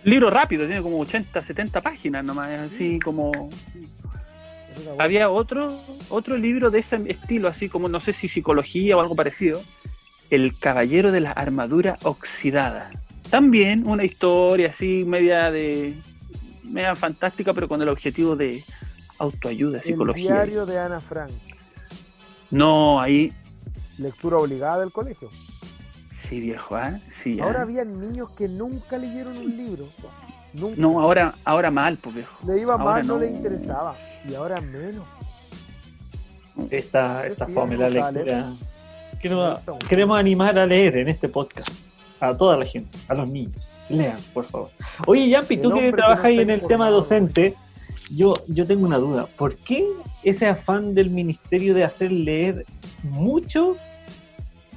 Libro 0.05 0.31
rápido, 0.31 0.66
tiene 0.66 0.83
como 0.83 0.99
80, 1.01 1.42
70 1.42 1.81
páginas 1.81 2.25
nomás, 2.25 2.59
así 2.61 2.99
como... 2.99 3.31
Bueno. 3.33 3.51
Había 4.99 5.29
otro, 5.31 5.77
otro 6.09 6.37
libro 6.37 6.71
de 6.71 6.79
ese 6.79 7.03
estilo, 7.09 7.49
así 7.49 7.68
como 7.68 7.88
no 7.88 7.99
sé 8.01 8.12
si 8.12 8.29
psicología 8.29 8.97
o 8.97 9.01
algo 9.01 9.16
parecido. 9.16 9.61
El 10.31 10.57
Caballero 10.57 11.11
de 11.11 11.21
la 11.21 11.33
Armadura 11.33 11.97
Oxidada. 12.03 12.90
También 13.31 13.87
una 13.87 14.05
historia 14.05 14.69
así 14.71 15.05
media 15.07 15.51
de... 15.51 15.95
media 16.64 16.95
fantástica, 16.97 17.53
pero 17.55 17.69
con 17.69 17.83
el 17.83 17.88
objetivo 17.88 18.37
de 18.37 18.62
autoayuda, 19.19 19.79
El 19.79 19.85
psicología. 19.85 20.33
diario 20.35 20.67
de 20.67 20.79
Ana 20.79 21.01
Frank. 21.01 21.31
No, 22.51 23.01
ahí 23.01 23.33
Lectura 23.99 24.38
obligada 24.38 24.79
del 24.81 24.93
colegio. 24.93 25.29
sí, 26.29 26.41
viejo, 26.41 26.77
¿ah? 26.77 27.01
Sí, 27.12 27.37
ya. 27.37 27.45
Ahora 27.45 27.62
había 27.62 27.85
niños 27.85 28.31
que 28.31 28.47
nunca 28.49 28.97
leyeron 28.97 29.37
un 29.37 29.57
libro. 29.57 29.88
Nunca. 30.55 30.77
No, 30.81 31.01
ahora, 31.01 31.35
ahora 31.45 31.71
mal, 31.71 31.97
pues 31.99 32.14
viejo. 32.14 32.38
Le 32.47 32.61
iba 32.61 32.75
ahora 32.75 32.85
mal, 32.85 33.07
no. 33.07 33.14
no. 33.14 33.21
le 33.21 33.27
interesaba. 33.31 33.97
Y 34.29 34.35
ahora 34.35 34.61
menos. 34.61 35.05
Esta, 36.71 37.27
esta 37.27 37.47
fome 37.49 37.77
la 37.77 37.91
lectura. 37.91 38.53
Queremos, 39.21 39.61
Eso. 39.61 39.79
queremos 39.88 40.19
animar 40.19 40.59
a 40.59 40.64
leer 40.67 40.97
en 40.99 41.09
este 41.09 41.29
podcast. 41.29 41.69
A 42.21 42.37
toda 42.37 42.57
la 42.57 42.65
gente, 42.65 42.99
a 43.09 43.15
los 43.15 43.31
niños. 43.31 43.73
Lean, 43.89 44.19
por 44.35 44.45
favor. 44.45 44.71
Oye, 45.07 45.29
Yampi, 45.29 45.57
tú 45.57 45.73
que 45.73 45.93
trabajas 45.93 46.27
ahí 46.27 46.41
en 46.41 46.51
el 46.51 46.61
tema 46.63 46.91
docente, 46.91 47.55
yo, 48.11 48.35
yo 48.47 48.67
tengo 48.67 48.87
una 48.87 48.99
duda. 48.99 49.27
¿Por 49.37 49.57
qué 49.57 49.87
ese 50.23 50.47
afán 50.47 50.95
del 50.95 51.11
ministerio 51.11 51.75
de 51.75 51.85
hacer 51.85 52.13
leer 52.13 52.67
mucho? 53.03 53.77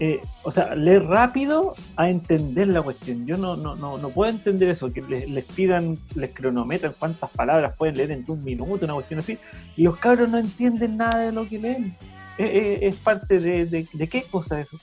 eh, 0.01 0.19
o 0.41 0.51
sea, 0.51 0.73
leer 0.73 1.03
rápido 1.03 1.75
a 1.95 2.09
entender 2.09 2.67
la 2.69 2.81
cuestión. 2.81 3.27
Yo 3.27 3.37
no, 3.37 3.55
no, 3.55 3.75
no, 3.75 3.99
no 3.99 4.09
puedo 4.09 4.31
entender 4.31 4.69
eso, 4.69 4.91
que 4.91 5.03
les, 5.03 5.29
les 5.29 5.45
pidan, 5.45 5.95
les 6.15 6.33
cronometran 6.33 6.95
cuántas 6.97 7.29
palabras 7.29 7.75
pueden 7.77 7.97
leer 7.97 8.11
en 8.11 8.25
un 8.27 8.43
minuto, 8.43 8.85
una 8.85 8.95
cuestión 8.95 9.19
así, 9.19 9.37
y 9.77 9.83
los 9.83 9.97
cabros 9.97 10.27
no 10.27 10.39
entienden 10.39 10.97
nada 10.97 11.19
de 11.19 11.31
lo 11.31 11.47
que 11.47 11.59
leen. 11.59 11.95
Eh, 12.39 12.45
eh, 12.45 12.79
es 12.81 12.95
parte 12.95 13.39
de, 13.39 13.67
de, 13.67 13.85
de 13.93 14.07
qué 14.07 14.23
cosa 14.23 14.59
eso. 14.59 14.75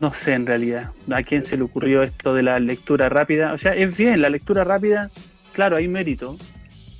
No 0.00 0.14
sé 0.14 0.32
en 0.32 0.46
realidad 0.46 0.92
a 1.10 1.22
quién 1.22 1.44
se 1.44 1.56
le 1.56 1.62
ocurrió 1.64 2.02
esto 2.02 2.34
de 2.34 2.42
la 2.42 2.58
lectura 2.58 3.08
rápida. 3.08 3.52
O 3.52 3.58
sea, 3.58 3.74
es 3.74 3.96
bien, 3.96 4.22
la 4.22 4.30
lectura 4.30 4.64
rápida, 4.64 5.10
claro, 5.52 5.76
hay 5.76 5.88
mérito, 5.88 6.36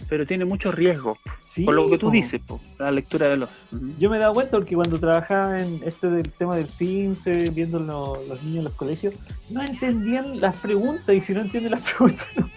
pero 0.08 0.26
tiene 0.26 0.44
mucho 0.44 0.70
riesgo. 0.70 1.16
Sí, 1.40 1.64
por 1.64 1.74
lo 1.74 1.88
que 1.90 1.98
tú 1.98 2.06
po. 2.06 2.12
dices, 2.12 2.40
po, 2.46 2.60
la 2.78 2.90
lectura 2.90 3.28
de 3.28 3.36
los. 3.38 3.48
Ujú. 3.72 3.92
Yo 3.98 4.10
me 4.10 4.16
he 4.18 4.20
dado 4.20 4.34
cuenta 4.34 4.52
porque 4.58 4.74
cuando 4.76 4.98
trabajaba 5.00 5.60
en 5.62 5.80
este 5.84 6.08
del 6.08 6.30
tema 6.30 6.56
del 6.56 6.66
Sims, 6.66 7.26
eh, 7.26 7.50
viendo 7.52 7.80
lo- 7.80 8.22
los 8.28 8.42
niños 8.42 8.58
en 8.58 8.64
los 8.64 8.74
colegios, 8.74 9.14
no 9.48 9.62
entendían 9.62 10.40
las 10.40 10.54
preguntas 10.56 11.14
y 11.16 11.20
si 11.20 11.32
no 11.32 11.40
entienden 11.40 11.72
las 11.72 11.80
preguntas, 11.96 12.26
no- 12.36 12.50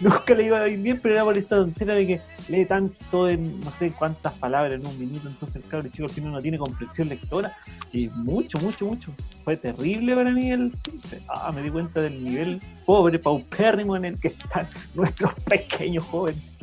nunca 0.00 0.34
le 0.34 0.44
iba 0.46 0.60
a 0.60 0.68
ir 0.68 0.78
bien, 0.78 1.00
pero 1.02 1.14
era 1.16 1.24
por 1.24 1.36
esta 1.36 1.56
tontera 1.56 1.94
de 1.94 2.06
que 2.06 2.20
lee 2.50 2.66
tanto 2.66 3.28
en 3.28 3.60
no 3.60 3.70
sé 3.70 3.92
cuántas 3.92 4.34
palabras 4.34 4.80
en 4.80 4.86
un 4.86 4.98
minuto, 4.98 5.28
entonces 5.28 5.56
el 5.56 5.62
cabrón 5.62 5.92
chico 5.92 6.04
al 6.04 6.10
final 6.10 6.32
no 6.32 6.40
tiene 6.40 6.58
comprensión 6.58 7.08
lectora 7.08 7.56
y 7.92 8.08
mucho, 8.08 8.58
mucho, 8.58 8.86
mucho. 8.86 9.12
Fue 9.44 9.56
terrible 9.56 10.14
para 10.14 10.30
mí 10.32 10.50
el 10.50 10.72
Sims. 10.74 11.16
Ah, 11.28 11.52
me 11.52 11.62
di 11.62 11.70
cuenta 11.70 12.00
del 12.00 12.22
nivel 12.22 12.60
pobre, 12.84 13.18
paupérrimo 13.18 13.96
en 13.96 14.04
el 14.06 14.20
que 14.20 14.28
están 14.28 14.66
nuestros 14.94 15.34
pequeños 15.34 16.04
jóvenes. 16.04 16.58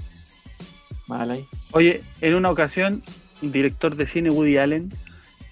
Mal 1.07 1.31
ahí. 1.31 1.45
Oye, 1.71 2.03
en 2.21 2.35
una 2.35 2.51
ocasión, 2.51 3.01
el 3.41 3.51
director 3.51 3.95
de 3.95 4.07
cine 4.07 4.29
Woody 4.29 4.57
Allen, 4.57 4.93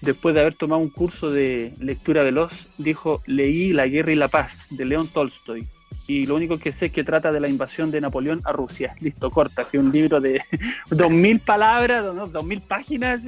después 0.02 0.34
de 0.34 0.42
haber 0.42 0.54
tomado 0.54 0.82
un 0.82 0.90
curso 0.90 1.30
de 1.30 1.72
lectura 1.80 2.22
veloz, 2.22 2.68
dijo: 2.76 3.22
Leí 3.26 3.72
La 3.72 3.86
guerra 3.86 4.12
y 4.12 4.16
la 4.16 4.28
paz 4.28 4.66
de 4.70 4.84
León 4.84 5.08
Tolstoy. 5.08 5.66
Y 6.08 6.26
lo 6.26 6.36
único 6.36 6.56
que 6.58 6.70
sé 6.72 6.86
es 6.86 6.92
que 6.92 7.02
trata 7.02 7.32
de 7.32 7.40
la 7.40 7.48
invasión 7.48 7.90
de 7.90 8.00
Napoleón 8.00 8.40
a 8.44 8.52
Rusia. 8.52 8.94
Listo, 9.00 9.30
corta. 9.30 9.62
Así 9.62 9.76
un 9.76 9.90
libro 9.90 10.20
de 10.20 10.40
dos 10.90 11.10
mil 11.10 11.40
palabras, 11.40 12.04
¿no? 12.14 12.26
dos 12.28 12.44
mil 12.44 12.60
páginas. 12.60 13.20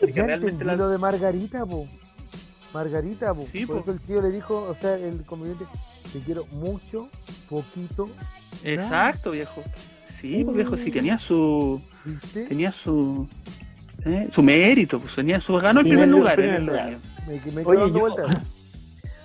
realmente 0.00 0.64
la- 0.64 0.76
lo 0.76 0.88
de 0.88 0.98
Margarita, 0.98 1.64
po. 1.66 1.86
Margarita, 2.72 3.34
po. 3.34 3.46
Sí, 3.52 3.66
Por 3.66 3.76
po. 3.76 3.82
eso 3.82 3.92
el 3.92 4.00
tío 4.00 4.22
le 4.22 4.30
dijo, 4.30 4.62
o 4.62 4.74
sea, 4.74 4.96
el 4.96 5.24
conviviente, 5.24 5.64
te 6.12 6.18
quiero 6.20 6.46
mucho, 6.52 7.08
poquito, 7.48 8.08
Exacto, 8.62 9.32
viejo. 9.32 9.62
Sí, 10.20 10.42
pues, 10.44 10.56
viejo, 10.56 10.76
sí 10.76 10.90
tenía 10.90 11.18
su. 11.18 11.82
¿viste? 12.04 12.44
tenía 12.46 12.72
su. 12.72 13.28
¿eh? 14.06 14.28
su 14.32 14.42
mérito, 14.42 14.98
pues 15.00 15.14
tenía 15.14 15.40
su. 15.40 15.54
ganó 15.56 15.80
el 15.80 15.86
Primer 15.86 16.08
primer 16.08 16.18
lugar, 16.20 16.38
lugar. 16.38 16.56
en 16.58 16.66
lugar. 16.66 16.86
año. 16.88 16.98
Me, 17.26 17.34
me 17.34 17.40
quedo 17.62 17.68
Oye, 17.68 17.92
yo- 17.92 18.00
vueltas. 18.00 18.36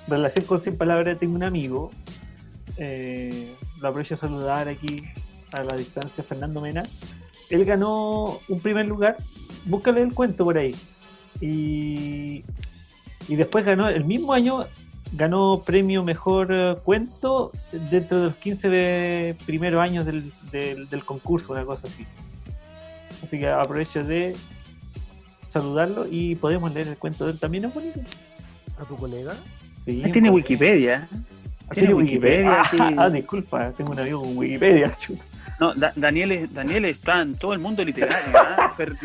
Relación 0.09 0.45
con 0.45 0.59
100 0.59 0.77
palabras, 0.77 1.19
tengo 1.19 1.35
un 1.35 1.43
amigo, 1.43 1.91
eh, 2.77 3.53
lo 3.81 3.89
aprecio 3.89 4.17
saludar 4.17 4.67
aquí 4.67 5.03
a 5.51 5.63
la 5.63 5.75
distancia, 5.75 6.23
Fernando 6.23 6.61
Mena. 6.61 6.83
Él 7.49 7.65
ganó 7.65 8.39
un 8.47 8.59
primer 8.59 8.85
lugar, 8.85 9.17
búscale 9.65 10.01
el 10.01 10.13
cuento 10.13 10.43
por 10.43 10.57
ahí. 10.57 10.75
Y, 11.41 12.43
y 13.27 13.35
después 13.35 13.65
ganó, 13.65 13.89
el 13.89 14.05
mismo 14.05 14.33
año, 14.33 14.65
ganó 15.13 15.63
premio 15.65 16.03
mejor 16.03 16.81
cuento 16.83 17.51
dentro 17.89 18.19
de 18.19 18.25
los 18.25 18.35
15 18.35 18.69
de 18.69 19.35
primeros 19.45 19.81
años 19.81 20.05
del, 20.05 20.31
del, 20.51 20.87
del 20.89 21.03
concurso, 21.03 21.53
una 21.53 21.65
cosa 21.65 21.87
así. 21.87 22.05
Así 23.23 23.39
que 23.39 23.49
aprovecho 23.49 24.03
de 24.03 24.35
saludarlo 25.49 26.07
y 26.09 26.35
podemos 26.35 26.73
leer 26.73 26.87
el 26.87 26.97
cuento 26.97 27.25
de 27.25 27.31
él. 27.31 27.39
También 27.39 27.65
es 27.65 27.73
bonito. 27.73 27.99
¿A 28.79 28.85
tu 28.85 28.95
colega? 28.95 29.35
Sí, 29.83 30.03
Ah, 30.05 30.09
tiene. 30.11 30.29
Wikipedia. 30.29 31.07
Ah, 31.69 31.73
Tiene 31.73 31.93
Wikipedia, 31.93 32.63
sí. 32.71 32.77
Ah, 32.97 33.09
disculpa, 33.09 33.71
tengo 33.71 33.91
un 33.93 33.99
amigo 33.99 34.21
con 34.21 34.37
Wikipedia. 34.37 34.91
chuta. 34.99 35.23
No, 35.59 35.73
Da- 35.73 35.93
Daniel, 35.95 36.31
es- 36.31 36.53
Daniel 36.53 36.85
está 36.85 37.21
en 37.21 37.35
todo 37.35 37.53
el 37.53 37.59
mundo 37.59 37.83
literario. 37.83 38.17
¿ah? 38.35 38.73
Fer- 38.77 38.95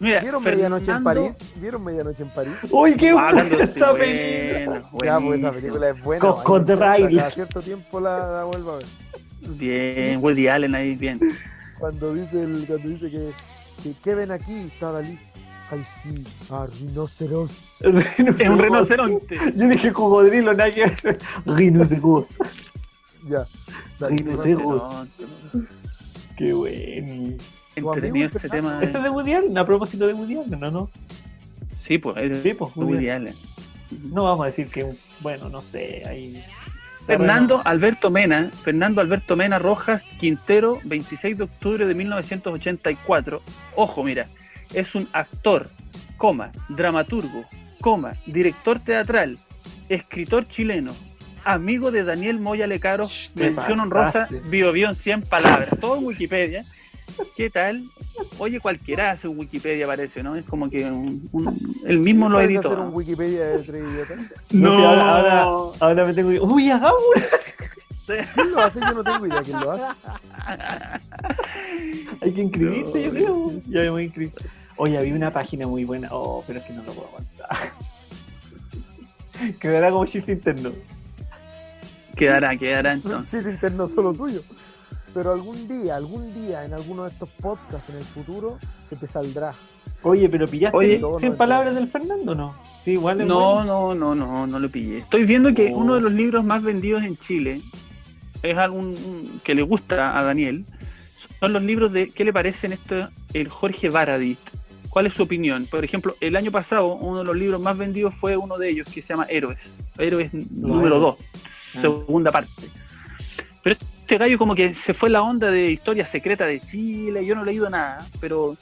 Mira, 0.00 0.20
¿Vieron 0.20 0.42
Medianoche 0.42 0.90
en 0.90 1.02
Fernando- 1.04 1.34
París? 1.34 1.54
¿Vieron 1.60 1.84
Medianoche 1.84 2.22
en 2.22 2.28
París? 2.30 2.52
¡Uy, 2.70 2.94
qué 2.96 3.10
Ah, 3.10 3.32
buena 3.32 3.42
esa 3.64 3.92
bueno, 3.92 3.98
película! 3.98 4.80
Ya, 5.04 5.20
pues 5.20 5.38
esa 5.40 5.52
película 5.52 5.88
es 5.90 6.02
buena. 6.02 6.20
Con- 6.20 6.42
con. 6.42 6.64
Cada 6.66 7.30
cierto 7.30 7.60
tiempo 7.62 8.00
la, 8.00 8.18
la 8.18 8.44
vuelvo 8.44 8.72
a 8.72 8.76
ver. 8.78 8.86
Bien, 9.58 10.22
Woody 10.22 10.48
Allen 10.48 10.74
ahí, 10.74 10.94
bien. 10.94 11.20
Cuando 11.78 12.14
dice, 12.14 12.42
el, 12.42 12.64
cuando 12.66 12.88
dice 12.88 13.10
que, 13.10 13.30
que 13.82 13.92
¿qué 14.02 14.14
ven 14.14 14.30
aquí? 14.30 14.52
Está 14.72 14.92
Dalí. 14.92 15.18
Ay, 15.70 15.84
sí, 16.02 16.24
a 16.50 16.66
rinoceros. 16.66 17.50
Es 17.80 18.48
un 18.48 18.58
rinoceronte. 18.58 19.38
Yo 19.56 19.68
dije 19.68 19.92
cocodrilo, 19.92 20.54
nada 20.54 20.72
que 20.72 20.86
ver. 20.86 21.18
Rinoceros. 21.46 22.36
Ya. 23.28 23.46
Rinoceros. 24.00 24.44
Rinoceronte. 24.44 25.24
Qué 26.36 26.52
bueno. 26.52 27.36
Entretenido 27.76 28.26
este 28.26 28.48
tema. 28.48 28.78
¿Este 28.82 28.98
es 28.98 29.04
de 29.04 29.10
Woody 29.10 29.32
Allen? 29.32 29.58
A 29.58 29.66
propósito 29.66 30.06
de 30.06 30.14
Woody 30.14 30.36
Allen, 30.36 30.60
¿no? 30.60 30.70
no? 30.70 30.90
Sí, 31.82 31.98
pues, 31.98 32.16
es 32.18 32.42
Sí, 32.42 32.54
pues, 32.54 32.74
de 32.74 32.80
Woody 32.80 32.94
Woody 32.94 33.08
Allen. 33.08 33.34
No 34.12 34.24
vamos 34.24 34.44
a 34.44 34.46
decir 34.46 34.68
que, 34.68 34.94
bueno, 35.20 35.48
no 35.48 35.62
sé, 35.62 36.04
ahí... 36.06 36.42
Fernando 37.06 37.60
Alberto 37.66 38.10
Mena, 38.10 38.50
Fernando 38.62 39.02
Alberto 39.02 39.36
Mena 39.36 39.58
Rojas 39.58 40.02
Quintero, 40.18 40.80
26 40.84 41.36
de 41.36 41.44
octubre 41.44 41.86
de 41.86 41.94
1984. 41.94 43.42
Ojo, 43.76 44.02
mira, 44.02 44.26
es 44.72 44.94
un 44.94 45.08
actor, 45.12 45.68
coma, 46.16 46.50
dramaturgo, 46.68 47.44
coma, 47.80 48.14
director 48.26 48.78
teatral, 48.80 49.38
escritor 49.88 50.48
chileno, 50.48 50.92
amigo 51.44 51.90
de 51.90 52.04
Daniel 52.04 52.40
Moya 52.40 52.66
Lecaro, 52.66 53.08
mención 53.34 53.80
honrosa, 53.80 54.12
pasaste. 54.26 54.40
bio, 54.48 54.72
bio 54.72 54.88
en 54.88 54.94
100 54.94 55.22
palabras, 55.22 55.68
todo 55.80 55.96
en 55.98 56.04
Wikipedia. 56.06 56.64
¿Qué 57.36 57.48
tal? 57.50 57.84
Oye, 58.38 58.58
cualquiera 58.60 59.10
hace 59.12 59.28
un 59.28 59.38
Wikipedia, 59.38 59.86
parece, 59.86 60.22
¿no? 60.22 60.34
Es 60.34 60.44
como 60.46 60.68
que 60.70 60.84
un- 60.90 61.28
un- 61.32 61.74
el 61.86 61.98
mismo 62.00 62.28
lo 62.28 62.36
¿Puedes 62.36 62.50
editó. 62.50 62.68
hacer 62.68 62.80
un 62.80 62.94
Wikipedia 62.94 63.44
de 63.46 63.58
tres 63.58 63.84
idiotas? 63.84 64.18
No, 64.50 64.76
sé, 64.76 64.84
ahora, 64.84 65.10
ahora, 65.42 65.76
ahora 65.80 66.06
me 66.06 66.14
tengo 66.14 66.30
que... 66.30 66.40
¡Uy, 66.40 66.70
hagamos! 66.70 66.98
¿Quién 68.06 68.50
lo 68.50 68.60
hace? 68.60 68.80
Yo 68.80 68.92
no 68.92 69.02
tengo 69.02 69.26
idea 69.26 69.42
quién 69.42 69.60
lo 69.60 69.70
hace. 69.72 69.84
Hay 72.20 72.32
que 72.32 72.42
inscribirse, 72.42 73.02
yo 73.02 73.08
No. 73.08 73.14
creo. 73.14 73.50
Ya 73.68 73.80
me 73.82 73.90
voy 73.90 74.02
a 74.02 74.04
inscribir. 74.04 74.32
Oye, 74.76 74.98
había 74.98 75.14
una 75.14 75.32
página 75.32 75.66
muy 75.66 75.84
buena. 75.84 76.08
Oh, 76.10 76.42
pero 76.46 76.58
es 76.58 76.64
que 76.64 76.72
no 76.72 76.82
lo 76.82 76.92
puedo 76.92 77.08
aguantar. 77.08 77.48
Quedará 79.60 79.90
como 79.90 80.04
chiste 80.06 80.32
interno. 80.32 80.70
Quedará, 82.16 82.56
quedará 82.56 82.92
entonces. 82.92 83.20
Un 83.20 83.28
chiste 83.30 83.50
interno 83.50 83.88
solo 83.88 84.12
tuyo. 84.14 84.42
pero 85.12 85.32
algún 85.32 85.68
día, 85.68 85.96
algún 85.96 86.32
día, 86.34 86.64
en 86.64 86.74
alguno 86.74 87.04
de 87.04 87.10
estos 87.10 87.28
podcasts 87.30 87.88
en 87.90 87.96
el 87.96 88.04
futuro, 88.04 88.58
se 88.90 88.96
te 88.96 89.06
saldrá. 89.06 89.52
Oye, 90.02 90.28
pero 90.28 90.46
pillaste 90.46 90.76
Oye, 90.76 90.96
el 90.96 91.00
no, 91.00 91.18
100 91.18 91.32
no, 91.32 91.38
palabras 91.38 91.74
del 91.74 91.88
Fernando, 91.88 92.34
¿no? 92.34 92.54
Sí, 92.84 92.92
igual 92.92 93.22
es 93.22 93.26
No, 93.26 93.54
bueno. 93.54 93.94
no, 93.94 93.94
no, 93.94 94.14
no, 94.14 94.46
no 94.46 94.58
lo 94.58 94.68
pillé. 94.68 94.98
Estoy 94.98 95.24
viendo 95.24 95.54
que 95.54 95.72
Oh. 95.72 95.78
uno 95.78 95.94
de 95.94 96.02
los 96.02 96.12
libros 96.12 96.44
más 96.44 96.62
vendidos 96.62 97.02
en 97.04 97.16
Chile 97.16 97.60
es 98.44 98.70
un- 98.70 99.40
que 99.42 99.54
le 99.54 99.62
gusta 99.62 100.18
a 100.18 100.22
Daniel. 100.24 100.64
Son 101.40 101.52
los 101.52 101.62
libros 101.62 101.92
de 101.92 102.06
¿qué 102.06 102.24
le 102.24 102.32
parecen 102.32 102.72
esto 102.72 103.08
el 103.32 103.48
Jorge 103.48 103.88
Baradit? 103.90 104.38
¿Cuál 104.88 105.06
es 105.06 105.14
su 105.14 105.24
opinión? 105.24 105.66
Por 105.66 105.84
ejemplo, 105.84 106.14
el 106.20 106.36
año 106.36 106.50
pasado 106.52 106.86
uno 106.94 107.18
de 107.18 107.24
los 107.24 107.36
libros 107.36 107.60
más 107.60 107.76
vendidos 107.76 108.14
fue 108.14 108.36
uno 108.36 108.56
de 108.56 108.70
ellos 108.70 108.86
que 108.88 109.02
se 109.02 109.08
llama 109.08 109.26
Héroes. 109.28 109.78
Héroes 109.98 110.32
número 110.52 110.96
Héroes. 110.96 111.02
2, 111.02 111.16
Ah. 111.76 111.80
segunda 111.80 112.30
parte. 112.30 112.50
Pero 113.62 113.76
este 114.00 114.18
gallo 114.18 114.38
como 114.38 114.54
que 114.54 114.74
se 114.74 114.94
fue 114.94 115.10
la 115.10 115.22
onda 115.22 115.50
de 115.50 115.70
historia 115.70 116.06
secreta 116.06 116.46
de 116.46 116.60
Chile, 116.60 117.24
yo 117.26 117.34
no 117.34 117.42
he 117.42 117.46
leído 117.46 117.68
nada, 117.70 118.06
pero 118.20 118.56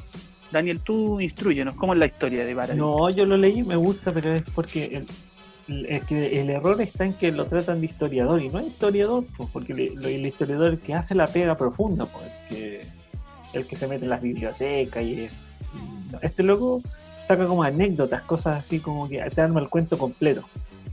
Daniel, 0.50 0.80
tú 0.80 1.20
instruyenos, 1.20 1.74
¿cómo 1.74 1.92
es 1.92 1.98
la 1.98 2.06
historia 2.06 2.44
de 2.44 2.54
Baradit? 2.54 2.78
No, 2.80 3.10
yo 3.10 3.24
lo 3.26 3.36
leí, 3.36 3.62
me 3.62 3.76
gusta, 3.76 4.12
pero 4.12 4.34
es 4.34 4.42
porque 4.54 5.02
es 5.88 6.04
que 6.06 6.40
el 6.40 6.50
error 6.50 6.80
está 6.80 7.04
en 7.04 7.14
que 7.14 7.32
lo 7.32 7.44
tratan 7.46 7.80
de 7.80 7.86
historiador 7.86 8.40
y 8.42 8.48
no 8.48 8.58
es 8.60 8.66
historiador, 8.66 9.24
pues, 9.36 9.48
porque 9.52 9.74
le- 9.74 9.90
lo- 9.94 10.08
el 10.08 10.26
historiador 10.26 10.68
es 10.68 10.72
el 10.74 10.80
que 10.80 10.94
hace 10.94 11.14
la 11.14 11.26
pega 11.26 11.56
profunda, 11.56 12.06
pues, 12.06 12.26
el 12.26 12.48
que, 12.56 12.82
el 13.54 13.66
que 13.66 13.76
se 13.76 13.86
mete 13.88 14.04
en 14.04 14.10
las 14.10 14.22
bibliotecas 14.22 15.02
y, 15.04 15.24
es- 15.24 15.32
este 16.20 16.42
loco 16.42 16.82
saca 17.26 17.46
como 17.46 17.62
anécdotas, 17.62 18.22
cosas 18.22 18.58
así 18.60 18.78
como 18.80 19.08
que 19.08 19.18
te 19.30 19.40
arma 19.40 19.60
el 19.60 19.68
cuento 19.68 19.96
completo. 19.98 20.42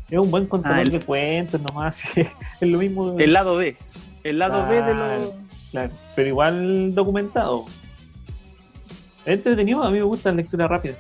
Es 0.10 0.18
un 0.18 0.32
buen 0.32 0.46
contador 0.48 0.78
Ah, 0.80 0.82
el- 0.82 0.89
de 0.92 1.00
cuentos 1.02 1.62
nomás, 1.62 2.00
es 2.15 2.28
lo 2.70 2.78
mismo. 2.80 3.20
El 3.20 3.34
lado 3.34 3.56
B. 3.58 3.76
El 4.24 4.39
lado 4.39 4.68
B 4.68 4.82
de 4.82 4.94
los... 4.94 5.34
Claro, 5.72 5.92
pero 6.15 6.28
igual 6.30 6.96
documentado. 6.96 7.65
Es 9.26 9.36
entretenido, 9.36 9.84
a 9.84 9.92
mí 9.92 9.98
me 9.98 10.04
gusta 10.04 10.30
la 10.32 10.38
lectura 10.38 10.68
rápida. 10.68 10.96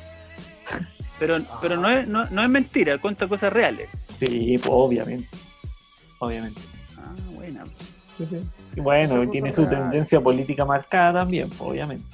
Pero, 1.19 1.37
pero 1.61 1.77
no, 1.77 1.89
es, 1.89 2.07
no, 2.07 2.25
no 2.25 2.43
es 2.43 2.49
mentira, 2.49 2.97
cuenta 2.97 3.27
cosas 3.27 3.51
reales. 3.51 3.89
Sí, 4.13 4.57
pues, 4.57 4.69
obviamente. 4.71 5.27
Obviamente. 6.19 6.61
Ah, 6.97 7.13
buena. 7.33 7.65
Y 8.75 8.79
bueno, 8.81 9.29
tiene 9.29 9.51
su 9.51 9.65
tendencia 9.65 10.19
política 10.21 10.65
marcada 10.65 11.21
también, 11.21 11.49
pues, 11.49 11.61
obviamente. 11.61 12.05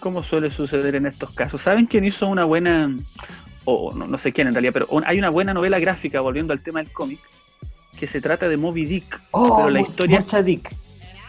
¿Cómo 0.00 0.22
suele 0.22 0.50
suceder 0.50 0.96
en 0.96 1.06
estos 1.06 1.30
casos? 1.30 1.62
¿Saben 1.62 1.86
quién 1.86 2.04
hizo 2.04 2.26
una 2.26 2.44
buena, 2.44 2.92
o 3.64 3.92
no, 3.94 4.06
no 4.06 4.18
sé 4.18 4.32
quién 4.32 4.48
en 4.48 4.54
realidad, 4.54 4.72
pero 4.72 4.88
hay 5.06 5.18
una 5.18 5.30
buena 5.30 5.54
novela 5.54 5.78
gráfica, 5.78 6.20
volviendo 6.20 6.52
al 6.52 6.60
tema 6.60 6.80
del 6.80 6.90
cómic, 6.90 7.20
que 7.98 8.08
se 8.08 8.20
trata 8.20 8.48
de 8.48 8.56
Moby 8.56 8.84
Dick. 8.84 9.20
Oh, 9.30 9.56
pero 9.56 9.70
la 9.70 9.80
historia, 9.80 10.20
Mocha 10.20 10.42
Dick. 10.42 10.74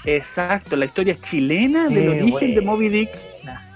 exacto, 0.06 0.76
la 0.76 0.86
historia 0.86 1.16
chilena 1.22 1.88
del 1.88 2.10
origen 2.10 2.56
de. 2.56 2.62
Moby 2.62 2.90
Dick. 2.90 3.10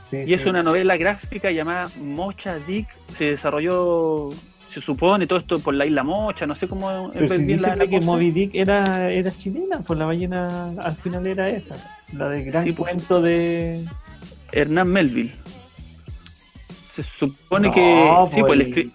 Sí, 0.10 0.18
Y 0.26 0.34
es 0.34 0.42
sí. 0.42 0.50
una 0.50 0.62
novela 0.64 0.96
gráfica 0.98 1.52
llamada 1.52 1.90
Mocha 2.02 2.58
Dick. 2.66 2.88
Se 3.18 3.26
desarrolló, 3.32 4.30
se 4.74 4.80
supone, 4.82 5.28
todo 5.28 5.40
esto 5.40 5.60
por 5.60 5.74
la 5.74 5.86
isla 5.86 6.04
Mocha, 6.04 6.46
no 6.48 6.56
sé 6.56 6.68
cómo 6.68 7.10
Pero 7.14 7.28
si 7.36 7.44
bien 7.44 7.62
la, 7.62 7.76
la 7.76 7.88
que. 7.88 8.00
Moby 8.00 8.32
Dick 8.32 8.56
era, 8.56 9.12
era 9.12 9.32
chilena, 9.32 9.82
pues 9.82 10.00
la 10.00 10.06
ballena 10.06 10.70
al 10.82 10.96
final 10.96 11.28
era 11.28 11.50
esa. 11.50 11.76
La 12.14 12.30
del 12.30 12.46
gran 12.46 12.64
Sí, 12.64 12.72
pues. 12.74 12.90
cuento 12.92 13.22
de. 13.22 13.84
Hernán 14.54 14.88
Melville. 14.88 15.34
Se 16.96 17.04
supone 17.04 17.68
No, 17.68 17.74
que. 17.74 18.36
Sí, 18.36 18.42
pues 18.42 18.54
el, 18.54 18.62
el- 18.62 18.74
escri- 18.74 18.94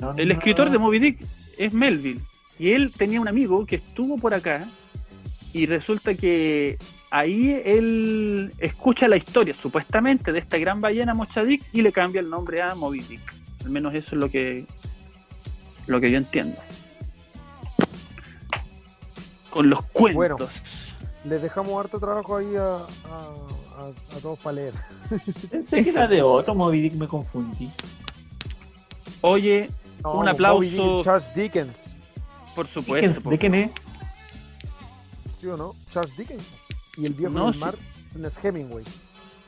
No, 0.00 0.14
el 0.16 0.28
no. 0.28 0.34
escritor 0.34 0.70
de 0.70 0.78
Moby 0.78 0.98
Dick 0.98 1.20
es 1.58 1.72
Melville. 1.72 2.20
Y 2.58 2.72
él 2.72 2.92
tenía 2.96 3.20
un 3.20 3.28
amigo 3.28 3.64
que 3.66 3.76
estuvo 3.76 4.18
por 4.18 4.34
acá. 4.34 4.66
Y 5.54 5.66
resulta 5.66 6.14
que 6.14 6.76
ahí 7.10 7.60
él 7.64 8.52
escucha 8.58 9.08
la 9.08 9.16
historia, 9.16 9.54
supuestamente, 9.54 10.32
de 10.32 10.38
esta 10.38 10.58
gran 10.58 10.80
ballena 10.80 11.14
Mocha 11.14 11.42
Dick 11.44 11.64
y 11.72 11.82
le 11.82 11.92
cambia 11.92 12.20
el 12.20 12.28
nombre 12.30 12.62
a 12.62 12.74
Moby 12.74 13.00
Dick. 13.00 13.20
Al 13.64 13.70
menos 13.70 13.94
eso 13.94 14.14
es 14.14 14.20
lo 14.20 14.30
que, 14.30 14.66
lo 15.86 16.00
que 16.00 16.10
yo 16.10 16.18
entiendo. 16.18 16.56
Con 19.50 19.70
los 19.70 19.82
cuentos. 19.86 20.16
Bueno. 20.16 20.36
Les 21.24 21.42
dejamos 21.42 21.78
harto 21.84 21.98
trabajo 21.98 22.36
ahí 22.36 22.54
a, 22.56 22.76
a- 22.76 22.82
a- 23.80 24.16
a 24.16 24.20
todos 24.22 24.38
para 24.38 24.54
leer. 24.54 24.74
Pensé 25.50 25.82
que 25.84 25.90
era 25.90 26.06
de 26.06 26.22
otro 26.22 26.54
Moby 26.54 26.80
Dick, 26.82 26.94
me 26.94 27.08
confundí. 27.08 27.68
Oye, 29.20 29.68
No, 30.04 30.12
Un 30.14 30.28
aplauso. 30.28 30.60
Moby 30.60 30.68
Dick, 30.70 31.04
Charles 31.04 31.34
Dickens, 31.34 31.76
por 32.54 32.66
supuesto. 32.68 33.30
¿De 33.30 33.38
quién 33.38 33.54
es? 33.54 33.70
¿sí 35.40 35.46
o 35.48 35.56
no? 35.56 35.74
Charles 35.92 36.16
Dickens. 36.16 36.42
Y 36.98 37.06
el 37.06 37.14
viejo 37.14 37.32
No, 37.32 37.44
del 37.46 37.54
sí. 37.54 37.60
mar, 37.60 37.74
es 38.22 38.44
Hemingway. 38.44 38.84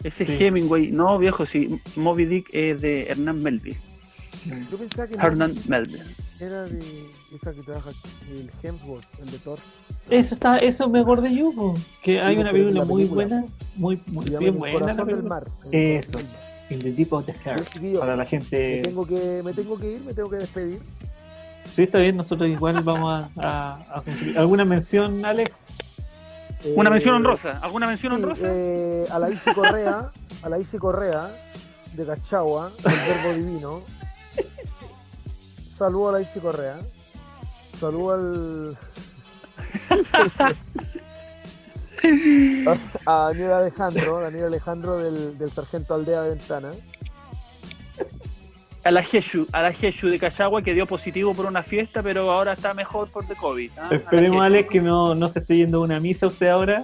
Ese 0.04 0.24
Sí. 0.24 0.36
Hemingway, 0.44 0.90
no 0.92 1.18
viejo, 1.18 1.44
sí, 1.44 1.78
Moby 1.96 2.24
Dick 2.24 2.48
es 2.54 2.80
de 2.80 3.06
Hernán 3.08 3.42
Melville. 3.42 3.76
Yo 4.70 4.78
pensaba 4.78 5.06
que 5.08 5.14
Hernán 5.16 5.54
Melville. 5.68 6.02
era 6.40 6.62
de 6.64 6.78
esa 7.34 7.52
que 7.52 7.60
trabaja 7.62 7.90
el 8.32 8.50
Hemsworth, 8.62 9.04
el 9.20 9.30
de 9.30 9.38
Thor. 9.38 9.58
Eso 10.08 10.34
está, 10.34 10.56
eso 10.58 10.88
me 10.88 11.00
acordé 11.00 11.34
yo, 11.34 11.52
po, 11.52 11.74
que 12.02 12.20
hay 12.20 12.34
Sí, 12.36 12.40
una 12.40 12.52
película 12.52 12.78
la 12.80 12.84
muy 12.86 13.04
buena, 13.04 13.44
muy, 13.76 14.00
muy 14.06 14.26
sí, 14.28 14.34
El 14.44 14.52
buena 14.52 14.72
la 14.74 14.80
corazón 14.80 14.96
del 14.96 15.16
película. 15.16 15.28
mar. 15.28 15.46
El 15.72 15.74
Eso. 15.98 16.16
del. 16.18 16.26
In 16.70 16.78
the 16.78 16.92
Deep 16.92 17.12
of 17.12 17.26
the 17.26 17.32
Heart. 17.34 17.98
Para 17.98 18.16
la 18.16 18.22
me 18.22 18.28
gente. 18.30 18.80
tengo 18.82 19.04
que 19.04 19.42
me 19.44 19.52
tengo 19.52 19.76
que 19.76 19.90
ir, 19.92 20.00
me 20.02 20.14
tengo 20.14 20.30
que 20.30 20.36
despedir. 20.36 20.80
Sí, 21.68 21.82
está 21.82 21.98
bien, 21.98 22.16
nosotros 22.16 22.48
igual 22.48 22.80
vamos 22.82 23.24
a, 23.36 23.76
a, 23.82 23.98
a 23.98 24.02
concluir. 24.02 24.38
¿Alguna 24.38 24.64
mención, 24.64 25.24
Alex? 25.24 25.66
Una 26.74 26.88
Eh, 26.88 26.92
mención 26.92 27.14
honrosa. 27.16 27.58
¿Alguna 27.62 27.86
mención 27.86 28.12
honrosa? 28.12 28.44
a 29.14 29.18
la 29.18 29.30
Isi 29.30 29.52
Correa, 29.54 30.10
a 30.42 30.48
la 30.48 30.58
Isi 30.58 30.78
Correa 30.78 31.30
de 31.94 32.06
Cachagua, 32.06 32.70
el 32.78 32.92
verbo 32.92 33.32
divino. 33.34 33.80
Saludo 35.76 36.10
a 36.10 36.12
la 36.12 36.20
Isi 36.20 36.40
Correa. 36.40 36.78
Saludo 37.78 38.12
al. 38.12 38.78
a 43.06 43.14
Daniel 43.28 43.52
Alejandro, 43.52 44.20
Daniel 44.20 44.44
Alejandro 44.46 44.98
del, 44.98 45.36
del 45.38 45.50
Sargento 45.50 45.94
Aldea 45.94 46.22
Ventana. 46.22 46.70
A 48.82 48.90
la 48.90 49.02
Jeshu, 49.02 49.46
a 49.52 49.60
la 49.62 49.72
Jeshu 49.72 50.08
de 50.08 50.18
Cachagua 50.18 50.62
que 50.62 50.72
dio 50.72 50.86
positivo 50.86 51.34
por 51.34 51.44
una 51.46 51.62
fiesta, 51.62 52.02
pero 52.02 52.30
ahora 52.30 52.54
está 52.54 52.72
mejor 52.72 53.08
por 53.10 53.26
the 53.26 53.34
COVID. 53.34 53.70
¿ah? 53.78 53.88
Esperemos. 53.92 54.42
Alex, 54.42 54.70
que 54.70 54.80
no, 54.80 55.14
no 55.14 55.28
se 55.28 55.40
esté 55.40 55.56
yendo 55.58 55.78
a 55.78 55.80
una 55.82 56.00
misa 56.00 56.26
usted 56.28 56.48
ahora. 56.48 56.82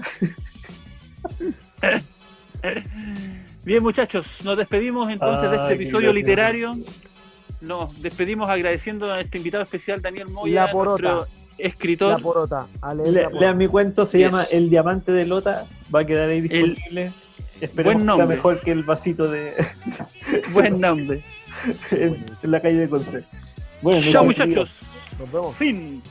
Bien, 3.65 3.83
muchachos, 3.83 4.39
nos 4.45 4.57
despedimos 4.57 5.09
entonces 5.11 5.51
de 5.51 5.57
este 5.57 5.75
episodio 5.75 6.09
gracia. 6.13 6.13
literario. 6.13 6.77
Nos 7.61 8.01
despedimos 8.03 8.49
agradeciendo 8.51 9.11
a 9.13 9.21
este 9.21 9.39
invitado 9.39 9.63
especial, 9.65 10.01
Daniel 10.03 10.29
Moya, 10.29 10.67
La 10.67 10.73
porota. 10.73 11.13
nuestro 11.15 11.35
escritor. 11.59 12.13
La 12.13 12.19
porota. 12.19 12.67
A 12.83 12.95
leer 12.95 13.09
Le- 13.13 13.23
la 13.23 13.29
porota. 13.29 13.41
Lean 13.47 13.57
mi 13.59 13.67
cuento, 13.67 14.07
se 14.07 14.19
llama 14.21 14.45
El 14.51 14.69
Diamante 14.71 15.13
de 15.13 15.27
Lota. 15.27 15.65
Va 15.95 16.01
a 16.01 16.05
quedar 16.05 16.29
ahí 16.29 16.43
disponible. 16.43 17.13
Esperemos 17.61 17.85
Buen 17.85 17.99
que 17.99 18.05
sea 18.05 18.17
nombre. 18.19 18.37
mejor 18.37 18.61
que 18.61 18.71
el 18.73 18.83
vasito 18.83 19.29
de 19.31 19.55
Buen 20.53 20.79
nombre. 20.79 21.23
En, 21.91 22.15
en 22.43 22.51
la 22.51 22.61
calle 22.61 22.79
de 22.81 22.89
Conce. 22.89 23.25
Bueno, 23.83 24.01
muchachos. 24.01 24.25
muchachos. 24.25 24.81
Nos 25.19 25.33
vemos. 25.33 25.57
Fin. 25.57 26.03